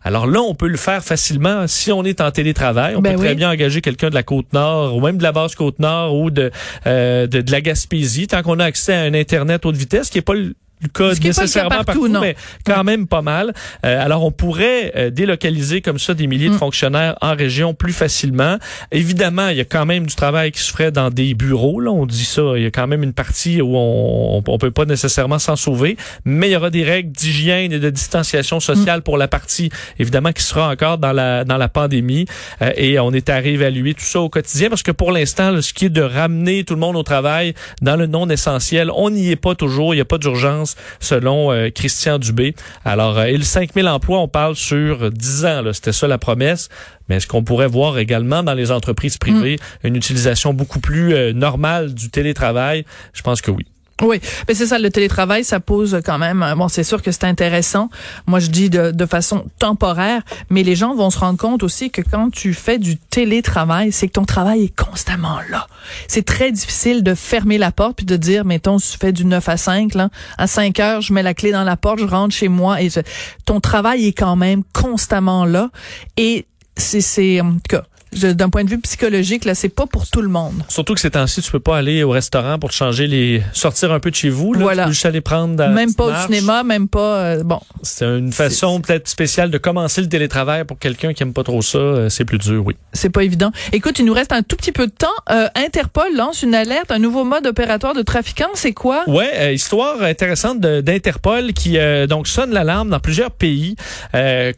Alors 0.02 0.26
là, 0.26 0.40
on 0.40 0.54
peut 0.54 0.68
le 0.68 0.76
faire 0.76 1.02
facilement 1.02 1.66
si 1.66 1.92
on 1.92 2.04
est 2.04 2.20
en 2.20 2.30
télétravail. 2.30 2.96
On 2.96 3.00
Ben 3.00 3.14
peut 3.14 3.24
très 3.24 3.34
bien 3.34 3.50
engager 3.50 3.80
quelqu'un 3.80 4.10
de 4.10 4.14
la 4.14 4.22
Côte-Nord 4.22 4.96
ou 4.96 5.00
même 5.00 5.18
de 5.18 5.22
la 5.22 5.32
Basse-Côte-Nord 5.32 6.14
ou 6.16 6.30
de, 6.30 6.50
euh, 6.86 7.26
de, 7.26 7.40
de 7.40 7.50
la 7.52 7.60
Gaspésie, 7.60 8.26
tant 8.26 8.42
qu'on 8.42 8.58
a 8.60 8.64
accès 8.64 8.94
à 8.94 9.02
un 9.02 9.14
Internet 9.14 9.66
haute 9.66 9.76
vitesse, 9.76 10.10
qui 10.10 10.18
est 10.18 10.22
pas 10.22 10.34
le 10.34 10.54
cas 10.92 11.10
est 11.10 11.20
pas 11.20 11.28
nécessairement 11.28 11.70
partout, 11.70 11.84
partout, 11.84 12.08
non. 12.08 12.20
mais 12.20 12.36
quand 12.64 12.84
même 12.84 13.06
pas 13.06 13.22
mal. 13.22 13.52
Euh, 13.84 14.04
alors, 14.04 14.24
on 14.24 14.30
pourrait 14.30 14.92
euh, 14.96 15.10
délocaliser 15.10 15.80
comme 15.80 15.98
ça 15.98 16.14
des 16.14 16.26
milliers 16.26 16.48
de 16.48 16.54
Mm. 16.54 16.58
fonctionnaires 16.58 17.16
en 17.20 17.34
région 17.34 17.74
plus 17.74 17.92
facilement. 17.92 18.58
Évidemment, 18.92 19.48
il 19.48 19.56
y 19.56 19.60
a 19.60 19.64
quand 19.64 19.87
même 19.87 20.06
du 20.06 20.14
travail 20.14 20.52
qui 20.52 20.60
se 20.60 20.72
ferait 20.72 20.90
dans 20.90 21.10
des 21.10 21.34
bureaux. 21.34 21.80
Là, 21.80 21.90
on 21.90 22.06
dit 22.06 22.24
ça. 22.24 22.42
Il 22.56 22.62
y 22.62 22.66
a 22.66 22.70
quand 22.70 22.87
même 22.87 23.02
une 23.02 23.12
partie 23.12 23.60
où 23.60 23.76
on, 23.76 24.42
on, 24.46 24.58
peut 24.58 24.70
pas 24.70 24.84
nécessairement 24.84 25.38
s'en 25.38 25.56
sauver, 25.56 25.96
mais 26.24 26.48
il 26.48 26.52
y 26.52 26.56
aura 26.56 26.70
des 26.70 26.84
règles 26.84 27.12
d'hygiène 27.12 27.72
et 27.72 27.78
de 27.78 27.90
distanciation 27.90 28.60
sociale 28.60 29.02
pour 29.02 29.18
la 29.18 29.28
partie 29.28 29.70
évidemment 29.98 30.32
qui 30.32 30.42
sera 30.42 30.70
encore 30.70 30.98
dans 30.98 31.12
la 31.12 31.44
dans 31.44 31.56
la 31.56 31.68
pandémie. 31.68 32.26
Euh, 32.62 32.72
et 32.76 32.98
on 32.98 33.12
est 33.12 33.28
à 33.28 33.37
réévaluer 33.37 33.94
tout 33.94 34.04
ça 34.04 34.20
au 34.20 34.28
quotidien 34.28 34.68
parce 34.68 34.82
que 34.82 34.92
pour 34.92 35.12
l'instant, 35.12 35.60
ce 35.60 35.72
qui 35.72 35.87
est 35.87 35.90
de 35.90 36.02
ramener 36.02 36.64
tout 36.64 36.74
le 36.74 36.80
monde 36.80 36.96
au 36.96 37.02
travail 37.02 37.54
dans 37.82 37.96
le 37.96 38.06
non 38.06 38.28
essentiel, 38.28 38.90
on 38.94 39.10
n'y 39.10 39.30
est 39.30 39.37
pas 39.37 39.54
toujours. 39.54 39.94
Il 39.94 39.98
n'y 39.98 40.02
a 40.02 40.06
pas 40.06 40.18
d'urgence 40.18 40.63
selon 41.00 41.53
euh, 41.53 41.70
Christian 41.70 42.18
Dubé. 42.18 42.55
Alors, 42.85 43.18
euh, 43.18 43.24
et 43.24 43.37
le 43.37 43.42
5000 43.42 43.87
emplois, 43.88 44.20
on 44.20 44.29
parle 44.29 44.57
sur 44.57 45.11
10 45.11 45.44
ans. 45.44 45.62
C'était 45.72 45.92
ça 45.92 46.09
la 46.09 46.18
promesse. 46.18 46.68
Mais 47.09 47.16
est-ce 47.16 47.27
qu'on 47.27 47.44
pourrait 47.44 47.66
voir 47.66 47.98
également 47.98 48.42
dans 48.42 48.55
les 48.55 48.70
entreprises 48.70 49.18
privées 49.18 49.59
une 49.83 49.96
utilisation 49.96 50.55
beaucoup 50.55 50.81
plus 50.81 51.14
euh, 51.14 51.33
normale 51.33 51.92
du 51.92 52.11
télétravail? 52.11 52.85
Je 53.12 53.22
pense 53.22 53.42
que 53.42 53.50
oui. 53.50 53.66
Oui, 54.02 54.20
mais 54.48 54.54
c'est 54.54 54.66
ça, 54.66 54.78
le 54.80 54.90
télétravail, 54.90 55.44
ça 55.44 55.61
pose 55.61 56.00
quand 56.04 56.18
même. 56.18 56.42
euh, 56.42 56.57
Bon, 56.57 56.66
c'est 56.68 56.83
sûr 56.83 57.00
que 57.00 57.12
c'est 57.12 57.24
intéressant. 57.24 57.90
Moi, 58.26 58.40
je 58.40 58.48
dis 58.48 58.68
de, 58.68 58.90
de 58.90 59.07
façon 59.07 59.44
temporaire, 59.61 60.22
mais 60.50 60.64
les 60.64 60.74
gens 60.74 60.96
vont 60.96 61.11
se 61.11 61.18
rendre 61.18 61.38
compte 61.38 61.62
aussi 61.62 61.90
que 61.90 62.02
quand 62.02 62.30
tu 62.30 62.54
fais 62.54 62.78
du 62.78 62.96
télétravail, 62.98 63.92
c'est 63.92 64.09
que 64.09 64.12
ton 64.14 64.24
travail 64.24 64.64
est 64.64 64.76
constamment 64.76 65.38
là. 65.48 65.68
C'est 66.09 66.24
très 66.24 66.50
difficile 66.50 67.04
de 67.04 67.14
fermer 67.14 67.57
la 67.57 67.70
porte 67.70 67.98
puis 67.98 68.07
de 68.07 68.16
dire, 68.16 68.44
mettons, 68.44 68.78
tu 68.78 68.98
fais 68.98 69.12
du 69.12 69.24
9 69.24 69.48
à 69.48 69.57
5, 69.57 69.94
là, 69.94 70.09
à 70.38 70.48
5 70.48 70.80
heures, 70.80 71.00
je 71.00 71.12
mets 71.12 71.22
la 71.22 71.33
clé 71.35 71.52
dans 71.52 71.62
la 71.64 71.76
porte, 71.76 72.00
je 72.00 72.04
rentre 72.07 72.35
chez 72.35 72.48
moi 72.48 72.83
et 72.83 72.90
je- 72.90 73.00
ton 73.46 73.61
travail 73.61 74.07
est 74.09 74.12
quand 74.12 74.35
même 74.35 74.62
constamment 74.72 75.44
là. 75.44 75.70
Et 76.16 76.46
c'est, 76.76 77.00
c'est, 77.00 77.40
en 77.40 77.52
tout 77.52 77.61
cas, 77.68 77.85
d'un 78.14 78.48
point 78.48 78.64
de 78.64 78.70
vue 78.70 78.81
psychologique, 78.81 79.44
là, 79.44 79.55
c'est 79.55 79.68
pas 79.68 79.87
pour 79.87 80.07
tout 80.07 80.22
le 80.22 80.29
monde. 80.29 80.62
Surtout 80.68 80.94
que 80.94 81.00
ces 81.00 81.11
temps-ci, 81.11 81.42
tu 81.42 81.50
peux 81.50 81.61
pas 81.61 81.77
aller 81.79 82.03
au 82.03 82.11
restaurant 82.11 82.59
pour 82.59 82.72
changer 82.72 83.07
les, 83.07 83.42
sortir 83.53 83.92
un 83.92 84.00
peu 84.00 84.11
de 84.11 84.16
chez 84.16 84.31
vous. 84.31 84.53
Là. 84.55 84.61
Voilà. 84.61 84.83
Tu 84.85 84.88
peux 84.88 84.92
juste 84.92 85.07
aller 85.07 85.20
prendre 85.20 85.68
même 85.68 85.94
pas 85.94 86.05
au 86.05 86.27
cinéma, 86.27 86.62
même 86.62 86.88
pas, 86.88 87.16
euh, 87.18 87.42
bon. 87.44 87.61
C'est 87.83 88.05
une 88.07 88.33
façon 88.33 88.81
peut-être 88.81 89.09
spéciale 89.09 89.50
de 89.50 89.59
commencer 89.59 90.00
le 90.00 90.09
télétravail 90.09 90.64
pour 90.64 90.79
quelqu'un 90.79 91.12
qui 91.12 91.22
aime 91.22 91.33
pas 91.33 91.42
trop 91.44 91.62
ça. 91.62 91.79
euh, 91.79 92.09
C'est 92.09 92.24
plus 92.24 92.38
dur, 92.38 92.62
oui. 92.64 92.77
C'est 92.92 93.11
pas 93.11 93.24
évident. 93.24 93.50
Écoute, 93.72 93.98
il 93.98 94.05
nous 94.05 94.14
reste 94.14 94.33
un 94.33 94.42
tout 94.42 94.57
petit 94.57 94.72
peu 94.72 94.87
de 94.87 94.92
temps. 94.92 95.07
Euh, 95.31 95.48
Interpol 95.55 96.14
lance 96.16 96.42
une 96.42 96.55
alerte, 96.55 96.90
un 96.90 96.98
nouveau 96.98 97.24
mode 97.24 97.46
opératoire 97.46 97.94
de 97.94 98.03
trafiquants. 98.03 98.48
C'est 98.55 98.72
quoi? 98.72 99.03
Ouais, 99.09 99.55
histoire 99.55 100.03
intéressante 100.03 100.61
d'Interpol 100.61 101.53
qui 101.53 101.77
donc 102.09 102.27
sonne 102.29 102.53
l'alarme 102.53 102.90
dans 102.90 103.00
plusieurs 103.00 103.31
pays 103.31 103.77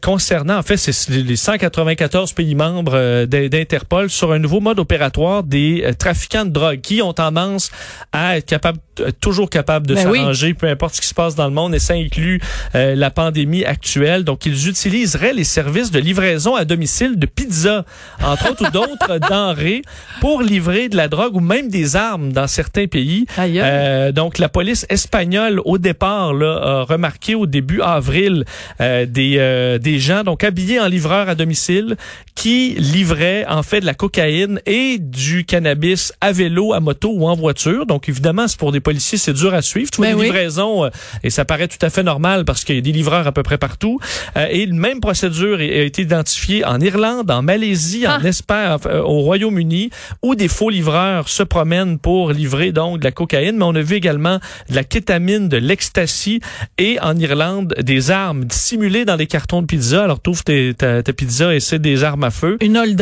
concernant 0.01 0.57
en 0.57 0.63
fait 0.63 0.77
c'est 0.77 1.09
les 1.09 1.35
194 1.35 2.33
pays 2.33 2.55
membres 2.55 3.25
d'In- 3.49 3.57
d'Interpol 3.57 4.09
sur 4.09 4.31
un 4.31 4.39
nouveau 4.39 4.59
mode 4.59 4.79
opératoire 4.79 5.43
des 5.43 5.83
euh, 5.85 5.93
trafiquants 5.93 6.45
de 6.45 6.49
drogue 6.51 6.81
qui 6.81 7.01
ont 7.01 7.13
tendance 7.13 7.71
à 8.11 8.37
être 8.37 8.45
capables 8.45 8.79
euh, 8.99 9.11
toujours 9.19 9.49
capables 9.49 9.85
de 9.87 9.95
Ben 9.95 10.07
oui. 10.09 10.19
s'arranger 10.19 10.53
peu 10.53 10.67
importe 10.67 10.95
ce 10.95 11.01
qui 11.01 11.07
se 11.07 11.13
passe 11.13 11.35
dans 11.35 11.45
le 11.47 11.53
monde 11.53 11.75
et 11.75 11.79
ça 11.79 11.93
inclut 11.93 12.41
euh, 12.75 12.95
la 12.95 13.09
pandémie 13.11 13.65
actuelle. 13.65 14.23
Donc 14.23 14.45
ils 14.45 14.67
utiliseraient 14.69 15.33
les 15.33 15.43
services 15.43 15.91
de 15.91 15.99
livraison 15.99 16.55
à 16.55 16.65
domicile 16.65 17.17
de 17.19 17.25
pizza 17.25 17.85
entre 18.23 18.51
autres 18.51 18.67
ou 18.67 18.71
d'autres 18.71 19.19
denrées 19.29 19.81
pour 20.21 20.41
livrer 20.41 20.89
de 20.89 20.95
la 20.97 21.07
drogue 21.07 21.35
ou 21.35 21.39
même 21.39 21.69
des 21.69 21.95
armes 21.95 22.31
dans 22.31 22.47
certains 22.47 22.87
pays. 22.87 23.25
Euh, 23.39 24.11
donc, 24.11 24.37
la 24.37 24.49
police 24.49 24.85
espagnole, 24.89 25.61
au 25.65 25.77
départ, 25.77 26.33
là, 26.33 26.59
a 26.63 26.83
remarqué 26.83 27.35
au 27.35 27.45
début 27.45 27.81
avril 27.81 28.45
euh, 28.81 29.05
des, 29.05 29.35
euh, 29.37 29.77
des 29.77 29.99
gens 29.99 30.23
donc 30.23 30.43
habillés 30.43 30.79
en 30.79 30.87
livreurs 30.87 31.29
à 31.29 31.35
domicile 31.35 31.97
qui 32.35 32.75
livraient 32.77 33.36
en 33.47 33.63
fait 33.63 33.81
de 33.81 33.85
la 33.85 33.93
cocaïne 33.93 34.59
et 34.65 34.97
du 34.99 35.45
cannabis 35.45 36.13
à 36.21 36.31
vélo, 36.31 36.73
à 36.73 36.79
moto 36.79 37.11
ou 37.13 37.27
en 37.27 37.35
voiture. 37.35 37.85
Donc 37.85 38.09
évidemment, 38.09 38.47
c'est 38.47 38.57
pour 38.59 38.71
des 38.71 38.79
policiers, 38.79 39.17
c'est 39.17 39.33
dur 39.33 39.53
à 39.53 39.61
suivre. 39.61 39.89
Tu 39.91 39.97
vois 39.97 40.07
Ben 40.07 40.15
oui. 40.15 40.25
livraisons 40.25 40.85
euh, 40.85 40.89
et 41.23 41.29
ça 41.29 41.45
paraît 41.45 41.67
tout 41.67 41.83
à 41.85 41.89
fait 41.89 42.03
normal 42.03 42.45
parce 42.45 42.63
qu'il 42.63 42.75
y 42.75 42.79
a 42.79 42.81
des 42.81 42.91
livreurs 42.91 43.27
à 43.27 43.31
peu 43.31 43.43
près 43.43 43.57
partout. 43.57 43.99
Euh, 44.35 44.47
et 44.49 44.63
une 44.63 44.77
même 44.79 44.99
procédure 44.99 45.59
a 45.59 45.63
été 45.63 46.01
identifiée 46.03 46.65
en 46.65 46.79
Irlande, 46.79 47.29
en 47.31 47.41
Malaisie, 47.41 48.07
en 48.07 48.17
Ah. 48.23 48.27
Espagne, 48.27 48.77
euh, 48.87 49.01
au 49.01 49.19
Royaume-Uni, 49.21 49.89
où 50.23 50.35
des 50.35 50.47
faux 50.47 50.69
livreurs 50.69 51.29
se 51.29 51.43
promènent 51.43 51.99
pour 51.99 52.31
livrer 52.31 52.71
donc 52.71 52.99
de 52.99 53.03
la 53.03 53.11
cocaïne. 53.11 53.57
Mais 53.57 53.65
on 53.65 53.75
a 53.75 53.81
vu 53.81 53.95
également 53.95 54.39
de 54.69 54.75
la 54.75 54.83
kétamine, 54.83 55.47
de 55.49 55.57
l'ecstasy 55.57 56.39
et 56.77 56.99
en 57.01 57.15
Irlande 57.17 57.73
des 57.81 58.11
armes 58.11 58.45
dissimulées 58.45 59.05
dans 59.05 59.17
des 59.17 59.27
cartons 59.27 59.61
de 59.61 59.67
pizza. 59.67 60.03
Alors 60.03 60.19
t'ouvres 60.19 60.43
tes- 60.43 60.73
ta, 60.73 61.03
ta 61.03 61.13
pizza 61.13 61.53
et 61.55 61.59
c'est 61.59 61.79
des 61.79 62.03
armes 62.03 62.23
à 62.23 62.31
feu. 62.31 62.57
Une 62.61 62.77
old 62.77 62.95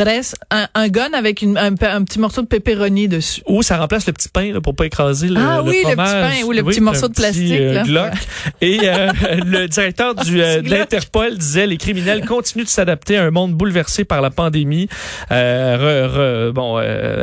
un, 0.50 0.66
un 0.74 0.88
gun 0.88 1.10
avec 1.14 1.42
une- 1.42 1.56
un, 1.58 1.74
un 1.80 2.04
petit 2.04 2.18
morceau 2.18 2.42
de 2.42 2.46
pepperoni 2.46 3.08
dessus. 3.08 3.42
Ou 3.46 3.62
ça 3.62 3.76
remplace 3.78 4.06
le 4.06 4.12
petit 4.12 4.28
pain 4.28 4.52
là, 4.52 4.60
pour 4.60 4.74
pas 4.74 4.86
écraser 4.86 5.28
le, 5.28 5.36
Ah 5.38 5.56
le 5.62 5.70
oui, 5.70 5.76
le 5.84 5.90
petit 5.90 5.92
fromage. 5.94 6.30
pain 6.40 6.44
ou 6.46 6.52
le 6.52 6.60
Oui, 6.62 6.72
petit 6.74 6.80
morceau 6.80 7.08
de 7.08 7.14
plastique, 7.14 7.48
petit, 7.48 7.58
euh, 7.62 7.72
là. 7.72 7.82
Glock. 7.84 8.12
Et 8.60 8.78
euh, 8.84 9.08
le 9.44 9.66
directeur 9.68 10.14
du, 10.14 10.42
euh, 10.42 10.62
de 10.62 10.70
l'Interpol 10.70 11.36
disait 11.36 11.66
les 11.66 11.76
criminels 11.76 12.24
continuent 12.26 12.64
de 12.64 12.68
s'adapter 12.68 13.16
à 13.16 13.24
un 13.24 13.30
monde 13.30 13.52
bouleversé 13.54 14.04
par 14.04 14.20
la 14.20 14.30
pandémie, 14.30 14.88
euh, 15.30 16.48
re- 16.48 16.50
re- 16.50 16.52
bon, 16.52 16.78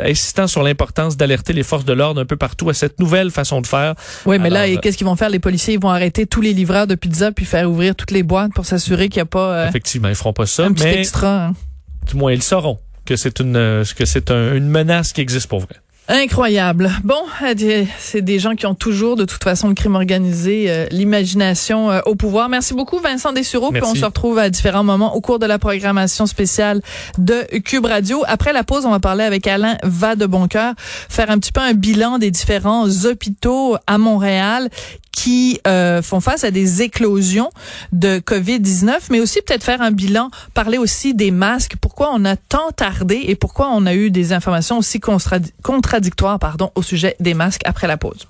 insistant 0.08 0.46
sur 0.46 0.62
l'importance 0.62 1.16
d'alerter 1.16 1.52
les 1.52 1.62
forces 1.62 1.84
de 1.84 1.92
l'ordre 1.92 2.20
un 2.20 2.26
peu 2.26 2.36
partout 2.36 2.68
à 2.68 2.74
cette 2.74 2.98
nouvelle 3.00 3.30
façon 3.30 3.60
de 3.60 3.66
faire. 3.66 3.94
Oui, 4.26 4.38
mais 4.38 4.50
là, 4.50 4.62
Alors, 4.62 4.80
qu'est-ce 4.80 4.96
qu'ils 4.96 5.06
vont 5.06 5.16
faire? 5.16 5.30
Les 5.30 5.38
policiers 5.38 5.74
Ils 5.74 5.80
vont 5.80 5.90
arrêter 5.90 6.26
tous 6.26 6.40
les 6.40 6.52
livreurs 6.52 6.86
de 6.86 6.94
pizza 6.94 7.32
puis 7.32 7.44
faire 7.44 7.70
ouvrir 7.70 7.94
toutes 7.94 8.10
les 8.10 8.22
boîtes 8.22 8.52
pour 8.54 8.66
s'assurer 8.66 9.08
qu'il 9.08 9.18
n'y 9.18 9.22
a 9.22 9.26
pas 9.26 9.68
Effectivement, 9.68 10.08
ils 10.08 10.14
feront 10.14 10.32
pas 10.32 10.46
ça, 10.46 10.64
un 10.66 10.72
petit 10.72 10.84
mais 10.84 10.98
extra. 10.98 11.46
hein. 11.46 11.52
Du 12.06 12.16
moins 12.16 12.32
ils 12.32 12.42
sauront 12.42 12.78
que 13.04 13.16
c'est 13.16 13.40
une 13.40 13.56
euh, 13.56 13.84
que 13.96 14.04
c'est 14.04 14.30
un- 14.30 14.54
une 14.54 14.68
menace 14.68 15.12
qui 15.12 15.20
existe 15.20 15.46
pour 15.48 15.60
vrai. 15.60 15.74
Incroyable. 16.06 16.90
Bon, 17.02 17.22
euh, 17.42 17.84
c'est 17.98 18.20
des 18.20 18.38
gens 18.38 18.54
qui 18.56 18.66
ont 18.66 18.74
toujours, 18.74 19.16
de 19.16 19.24
toute 19.24 19.42
façon, 19.42 19.68
le 19.68 19.74
crime 19.74 19.94
organisé, 19.94 20.66
euh, 20.68 20.86
l'imagination 20.90 21.90
euh, 21.90 22.00
au 22.04 22.14
pouvoir. 22.14 22.50
Merci 22.50 22.74
beaucoup, 22.74 22.98
Vincent 22.98 23.32
Dessureau. 23.32 23.70
Puis 23.72 23.80
on 23.82 23.94
se 23.94 24.04
retrouve 24.04 24.38
à 24.38 24.50
différents 24.50 24.84
moments 24.84 25.14
au 25.16 25.22
cours 25.22 25.38
de 25.38 25.46
la 25.46 25.58
programmation 25.58 26.26
spéciale 26.26 26.82
de 27.16 27.46
Cube 27.60 27.86
Radio. 27.86 28.22
Après 28.26 28.52
la 28.52 28.64
pause, 28.64 28.84
on 28.84 28.90
va 28.90 29.00
parler 29.00 29.24
avec 29.24 29.46
Alain 29.46 29.78
Vadeboncoeur, 29.82 30.74
faire 30.78 31.30
un 31.30 31.38
petit 31.38 31.52
peu 31.52 31.62
un 31.62 31.72
bilan 31.72 32.18
des 32.18 32.30
différents 32.30 32.86
hôpitaux 33.06 33.78
à 33.86 33.96
Montréal 33.96 34.68
qui 35.14 35.60
euh, 35.66 36.02
font 36.02 36.20
face 36.20 36.44
à 36.44 36.50
des 36.50 36.82
éclosions 36.82 37.50
de 37.92 38.18
COVID-19, 38.18 38.90
mais 39.10 39.20
aussi 39.20 39.40
peut-être 39.42 39.62
faire 39.62 39.80
un 39.80 39.92
bilan, 39.92 40.30
parler 40.54 40.76
aussi 40.76 41.14
des 41.14 41.30
masques, 41.30 41.76
pourquoi 41.80 42.10
on 42.12 42.24
a 42.24 42.36
tant 42.36 42.70
tardé 42.76 43.22
et 43.26 43.36
pourquoi 43.36 43.70
on 43.72 43.86
a 43.86 43.94
eu 43.94 44.10
des 44.10 44.32
informations 44.32 44.78
aussi 44.78 44.98
contra- 44.98 45.38
contradictoires 45.62 46.38
pardon, 46.38 46.70
au 46.74 46.82
sujet 46.82 47.14
des 47.20 47.34
masques 47.34 47.62
après 47.64 47.86
la 47.86 47.96
pause. 47.96 48.26